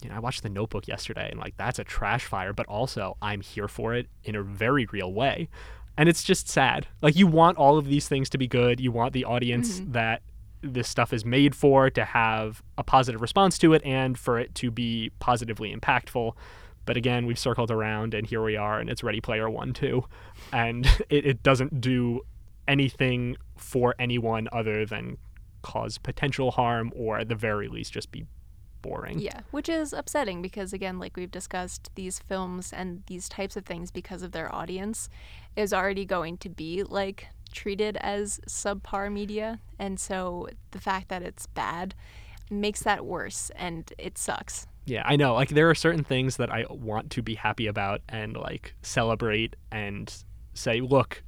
you 0.03 0.11
know, 0.11 0.17
I 0.17 0.19
watched 0.19 0.43
The 0.43 0.49
Notebook 0.49 0.89
yesterday, 0.89 1.29
and 1.31 1.39
like 1.39 1.57
that's 1.57 1.79
a 1.79 1.85
trash 1.85 2.25
fire, 2.25 2.53
but 2.53 2.67
also 2.67 3.17
I'm 3.21 3.41
here 3.41 3.69
for 3.69 3.95
it 3.95 4.09
in 4.25 4.35
a 4.35 4.43
very 4.43 4.87
real 4.93 5.13
way. 5.13 5.49
And 5.97 6.09
it's 6.09 6.25
just 6.25 6.49
sad. 6.49 6.87
Like 7.03 7.17
you 7.17 7.27
want 7.27 7.59
all 7.59 7.77
of 7.77 7.87
these 7.87 8.09
things 8.09 8.31
to 8.31 8.39
be 8.39 8.47
good. 8.47 8.81
You 8.81 8.93
want 8.93 9.13
the 9.13 9.25
audience 9.25 9.81
mm-hmm. 9.81 9.93
that 9.93 10.23
this 10.63 10.89
stuff 10.89 11.13
is 11.13 11.25
made 11.25 11.55
for 11.55 11.91
to 11.91 12.05
have 12.05 12.63
a 12.79 12.85
positive 12.85 13.21
response 13.21 13.59
to 13.59 13.73
it 13.73 13.83
and 13.85 14.19
for 14.19 14.39
it 14.39 14.55
to 14.57 14.71
be 14.71 15.11
positively 15.19 15.75
impactful. 15.75 16.33
But 16.87 16.97
again, 16.97 17.27
we've 17.27 17.39
circled 17.39 17.71
around 17.71 18.15
and 18.15 18.27
here 18.27 18.43
we 18.43 18.57
are, 18.57 18.79
and 18.79 18.89
it's 18.89 19.03
Ready 19.03 19.21
Player 19.21 19.49
One 19.49 19.73
too, 19.73 20.05
and 20.53 20.87
it, 21.09 21.27
it 21.27 21.43
doesn't 21.43 21.81
do 21.81 22.21
anything 22.67 23.37
for 23.57 23.95
anyone 23.99 24.49
other 24.53 24.87
than 24.87 25.19
cause 25.63 25.99
potential 25.99 26.53
harm 26.53 26.91
or 26.97 27.19
at 27.19 27.29
the 27.29 27.35
very 27.35 27.69
least 27.69 27.93
just 27.93 28.11
be 28.11 28.25
boring. 28.83 29.19
Yeah, 29.19 29.41
which 29.51 29.69
is 29.69 29.93
upsetting 29.93 30.43
because 30.43 30.73
again, 30.73 30.99
like 30.99 31.17
we've 31.17 31.31
discussed, 31.31 31.91
these 31.95 32.19
films 32.19 32.73
and 32.73 33.03
these 33.07 33.29
types 33.29 33.57
of 33.57 33.65
things 33.65 33.91
because 33.91 34.23
of 34.23 34.33
their 34.33 34.55
audience 34.55 35.09
is 35.57 35.73
already 35.73 36.05
going 36.05 36.37
to 36.39 36.49
be 36.49 36.83
like 36.83 37.29
treated 37.53 37.97
as 38.01 38.41
subpar 38.49 39.13
media, 39.13 39.61
and 39.79 39.99
so 39.99 40.49
the 40.71 40.81
fact 40.81 41.09
that 41.09 41.23
it's 41.23 41.47
bad 41.47 41.95
makes 42.51 42.83
that 42.83 43.05
worse 43.05 43.51
and 43.57 43.93
it 43.99 44.19
sucks. 44.19 44.67
Yeah, 44.87 45.03
I 45.05 45.17
know. 45.17 45.35
Like 45.35 45.51
there 45.51 45.71
are 45.71 45.75
certain 45.75 46.03
things 46.05 46.37
that 46.39 46.51
I 46.51 46.65
want 46.69 47.11
to 47.11 47.23
be 47.23 47.35
happy 47.35 47.67
about 47.67 48.01
and 48.09 48.37
like 48.37 48.75
celebrate 48.83 49.55
and 49.71 50.13
say, 50.55 50.81
look, 50.81 51.23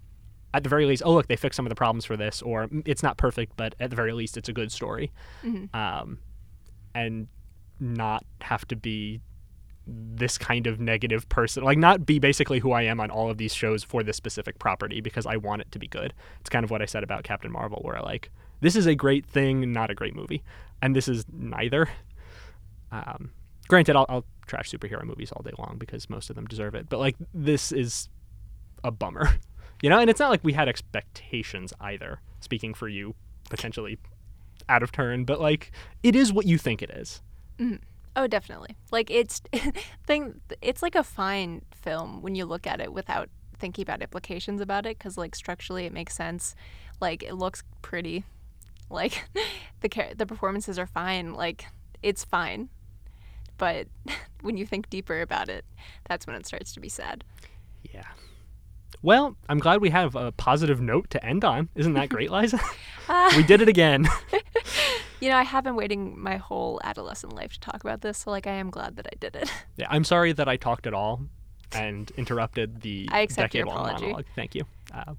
at 0.54 0.62
the 0.64 0.68
very 0.68 0.84
least, 0.86 1.02
oh 1.04 1.12
look, 1.12 1.28
they 1.28 1.36
fixed 1.36 1.56
some 1.56 1.64
of 1.66 1.70
the 1.70 1.76
problems 1.76 2.04
for 2.04 2.16
this, 2.16 2.42
or 2.42 2.66
"Mm, 2.68 2.82
it's 2.86 3.02
not 3.02 3.16
perfect, 3.18 3.56
but 3.56 3.74
at 3.80 3.90
the 3.90 3.96
very 3.96 4.12
least, 4.12 4.36
it's 4.36 4.48
a 4.48 4.52
good 4.52 4.70
story. 4.72 5.12
Mhm. 5.44 5.74
Um, 5.74 6.18
and 6.94 7.28
not 7.80 8.24
have 8.40 8.66
to 8.68 8.76
be 8.76 9.20
this 9.86 10.38
kind 10.38 10.66
of 10.66 10.80
negative 10.80 11.28
person, 11.28 11.64
like 11.64 11.78
not 11.78 12.06
be 12.06 12.18
basically 12.18 12.60
who 12.60 12.72
I 12.72 12.82
am 12.82 13.00
on 13.00 13.10
all 13.10 13.30
of 13.30 13.38
these 13.38 13.54
shows 13.54 13.82
for 13.82 14.02
this 14.02 14.16
specific 14.16 14.58
property 14.58 15.00
because 15.00 15.26
I 15.26 15.36
want 15.36 15.62
it 15.62 15.72
to 15.72 15.78
be 15.78 15.88
good. 15.88 16.14
It's 16.40 16.50
kind 16.50 16.64
of 16.64 16.70
what 16.70 16.82
I 16.82 16.86
said 16.86 17.02
about 17.02 17.24
Captain 17.24 17.50
Marvel, 17.50 17.80
where 17.82 17.96
I 17.96 18.00
like 18.00 18.30
this 18.60 18.76
is 18.76 18.86
a 18.86 18.94
great 18.94 19.26
thing, 19.26 19.72
not 19.72 19.90
a 19.90 19.94
great 19.94 20.14
movie, 20.14 20.42
and 20.80 20.94
this 20.94 21.08
is 21.08 21.24
neither. 21.32 21.88
Um, 22.92 23.32
granted, 23.68 23.96
I'll, 23.96 24.06
I'll 24.08 24.24
trash 24.46 24.70
superhero 24.70 25.04
movies 25.04 25.32
all 25.32 25.42
day 25.42 25.52
long 25.58 25.76
because 25.78 26.08
most 26.08 26.30
of 26.30 26.36
them 26.36 26.46
deserve 26.46 26.74
it, 26.74 26.88
but 26.88 27.00
like 27.00 27.16
this 27.34 27.72
is 27.72 28.08
a 28.84 28.92
bummer, 28.92 29.28
you 29.82 29.90
know. 29.90 29.98
And 29.98 30.08
it's 30.08 30.20
not 30.20 30.30
like 30.30 30.44
we 30.44 30.52
had 30.52 30.68
expectations 30.68 31.72
either. 31.80 32.20
Speaking 32.40 32.74
for 32.74 32.88
you, 32.88 33.14
potentially 33.50 33.98
out 34.68 34.82
of 34.82 34.92
turn, 34.92 35.24
but 35.24 35.40
like 35.40 35.72
it 36.02 36.14
is 36.14 36.32
what 36.32 36.46
you 36.46 36.56
think 36.56 36.82
it 36.82 36.90
is. 36.90 37.20
Mm. 37.58 37.80
Oh, 38.14 38.26
definitely. 38.26 38.76
Like 38.90 39.10
it's 39.10 39.42
thing. 40.06 40.40
It's 40.60 40.82
like 40.82 40.94
a 40.94 41.02
fine 41.02 41.62
film 41.74 42.22
when 42.22 42.34
you 42.34 42.44
look 42.44 42.66
at 42.66 42.80
it 42.80 42.92
without 42.92 43.28
thinking 43.58 43.82
about 43.82 44.02
implications 44.02 44.60
about 44.60 44.86
it, 44.86 44.98
because 44.98 45.16
like 45.16 45.34
structurally 45.34 45.86
it 45.86 45.92
makes 45.92 46.14
sense. 46.14 46.54
Like 47.00 47.22
it 47.22 47.34
looks 47.34 47.62
pretty. 47.80 48.24
Like 48.90 49.24
the 49.80 50.14
the 50.16 50.26
performances 50.26 50.78
are 50.78 50.86
fine. 50.86 51.34
Like 51.34 51.66
it's 52.02 52.24
fine. 52.24 52.68
But 53.58 53.86
when 54.42 54.56
you 54.56 54.66
think 54.66 54.90
deeper 54.90 55.20
about 55.20 55.48
it, 55.48 55.64
that's 56.08 56.26
when 56.26 56.36
it 56.36 56.46
starts 56.46 56.72
to 56.74 56.80
be 56.80 56.88
sad. 56.88 57.24
Yeah. 57.82 58.04
Well, 59.02 59.36
I'm 59.48 59.58
glad 59.58 59.80
we 59.80 59.90
have 59.90 60.14
a 60.14 60.30
positive 60.32 60.80
note 60.80 61.10
to 61.10 61.24
end 61.24 61.44
on. 61.44 61.68
Isn't 61.74 61.94
that 61.94 62.08
great, 62.08 62.30
Liza? 62.30 62.60
uh, 63.08 63.32
we 63.36 63.42
did 63.42 63.60
it 63.60 63.68
again. 63.68 64.06
You 65.22 65.28
know, 65.28 65.36
I 65.36 65.44
have 65.44 65.62
been 65.62 65.76
waiting 65.76 66.20
my 66.20 66.36
whole 66.36 66.80
adolescent 66.82 67.32
life 67.32 67.52
to 67.52 67.60
talk 67.60 67.84
about 67.84 68.00
this, 68.00 68.18
so 68.18 68.30
like 68.32 68.48
I 68.48 68.54
am 68.54 68.70
glad 68.70 68.96
that 68.96 69.06
I 69.06 69.14
did 69.20 69.36
it. 69.36 69.50
Yeah, 69.76 69.86
I'm 69.88 70.04
sorry 70.04 70.32
that 70.32 70.48
I 70.48 70.56
talked 70.56 70.86
at 70.86 70.94
all 70.94 71.22
and 71.72 72.10
interrupted 72.16 72.82
the 72.82 73.08
I 73.10 73.20
accept 73.20 73.52
decade 73.52 73.66
your 73.66 73.74
apology. 73.74 74.02
monologue. 74.02 74.26
Thank 74.34 74.56
you. 74.56 74.64
Uh, 74.92 75.14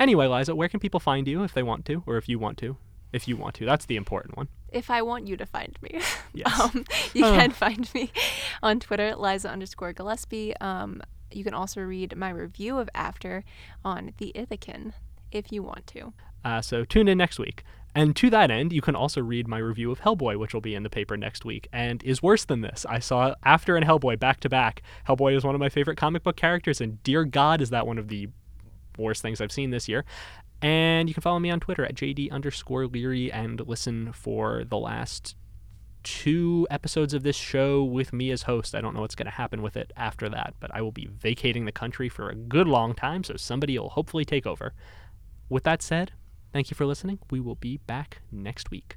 anyway, 0.00 0.26
Liza, 0.26 0.54
where 0.54 0.68
can 0.68 0.80
people 0.80 0.98
find 0.98 1.28
you 1.28 1.44
if 1.44 1.54
they 1.54 1.62
want 1.62 1.84
to, 1.86 2.02
or 2.06 2.16
if 2.16 2.28
you 2.28 2.40
want 2.40 2.58
to? 2.58 2.76
If 3.12 3.28
you 3.28 3.36
want 3.36 3.54
to, 3.56 3.64
that's 3.64 3.86
the 3.86 3.96
important 3.96 4.36
one. 4.36 4.48
If 4.72 4.90
I 4.90 5.00
want 5.00 5.28
you 5.28 5.36
to 5.36 5.46
find 5.46 5.78
me, 5.80 6.00
yes. 6.34 6.60
um, 6.60 6.84
you 7.14 7.24
uh. 7.24 7.36
can 7.36 7.52
find 7.52 7.88
me 7.94 8.10
on 8.64 8.80
Twitter, 8.80 9.14
Liza 9.14 9.48
underscore 9.48 9.92
Gillespie. 9.92 10.56
Um, 10.56 11.02
you 11.30 11.44
can 11.44 11.54
also 11.54 11.80
read 11.80 12.16
my 12.16 12.30
review 12.30 12.78
of 12.78 12.90
After 12.94 13.44
on 13.84 14.12
the 14.18 14.32
Ithacan 14.34 14.92
if 15.30 15.52
you 15.52 15.62
want 15.62 15.86
to. 15.88 16.12
Uh, 16.44 16.60
so 16.60 16.84
tune 16.84 17.08
in 17.08 17.18
next 17.18 17.38
week. 17.38 17.62
And 17.96 18.14
to 18.16 18.28
that 18.28 18.50
end, 18.50 18.74
you 18.74 18.82
can 18.82 18.94
also 18.94 19.22
read 19.22 19.48
my 19.48 19.56
review 19.56 19.90
of 19.90 20.00
Hellboy, 20.00 20.36
which 20.36 20.52
will 20.52 20.60
be 20.60 20.74
in 20.74 20.82
the 20.82 20.90
paper 20.90 21.16
next 21.16 21.46
week, 21.46 21.66
and 21.72 22.02
is 22.02 22.22
worse 22.22 22.44
than 22.44 22.60
this. 22.60 22.84
I 22.86 22.98
saw 22.98 23.34
After 23.42 23.74
and 23.74 23.86
Hellboy 23.86 24.18
back 24.18 24.38
to 24.40 24.50
back. 24.50 24.82
Hellboy 25.08 25.34
is 25.34 25.44
one 25.44 25.54
of 25.54 25.60
my 25.60 25.70
favorite 25.70 25.96
comic 25.96 26.22
book 26.22 26.36
characters, 26.36 26.82
and 26.82 27.02
dear 27.02 27.24
God, 27.24 27.62
is 27.62 27.70
that 27.70 27.86
one 27.86 27.96
of 27.96 28.08
the 28.08 28.28
worst 28.98 29.22
things 29.22 29.40
I've 29.40 29.50
seen 29.50 29.70
this 29.70 29.88
year. 29.88 30.04
And 30.60 31.08
you 31.08 31.14
can 31.14 31.22
follow 31.22 31.38
me 31.38 31.48
on 31.48 31.58
Twitter 31.58 31.86
at 31.86 31.94
JD 31.94 32.30
underscore 32.30 32.86
Leary 32.86 33.32
and 33.32 33.66
listen 33.66 34.12
for 34.12 34.64
the 34.64 34.76
last 34.76 35.34
two 36.02 36.66
episodes 36.70 37.14
of 37.14 37.22
this 37.22 37.36
show 37.36 37.82
with 37.82 38.12
me 38.12 38.30
as 38.30 38.42
host. 38.42 38.74
I 38.74 38.82
don't 38.82 38.92
know 38.92 39.00
what's 39.00 39.14
going 39.14 39.24
to 39.24 39.32
happen 39.32 39.62
with 39.62 39.74
it 39.74 39.90
after 39.96 40.28
that, 40.28 40.52
but 40.60 40.70
I 40.74 40.82
will 40.82 40.92
be 40.92 41.06
vacating 41.06 41.64
the 41.64 41.72
country 41.72 42.10
for 42.10 42.28
a 42.28 42.34
good 42.34 42.68
long 42.68 42.94
time, 42.94 43.24
so 43.24 43.38
somebody 43.38 43.78
will 43.78 43.88
hopefully 43.88 44.26
take 44.26 44.46
over. 44.46 44.74
With 45.48 45.64
that 45.64 45.80
said, 45.80 46.12
thank 46.52 46.70
you 46.70 46.74
for 46.74 46.86
listening. 46.86 47.18
We 47.30 47.40
will 47.40 47.54
be 47.54 47.78
back 47.78 48.22
next 48.30 48.70
week. 48.70 48.96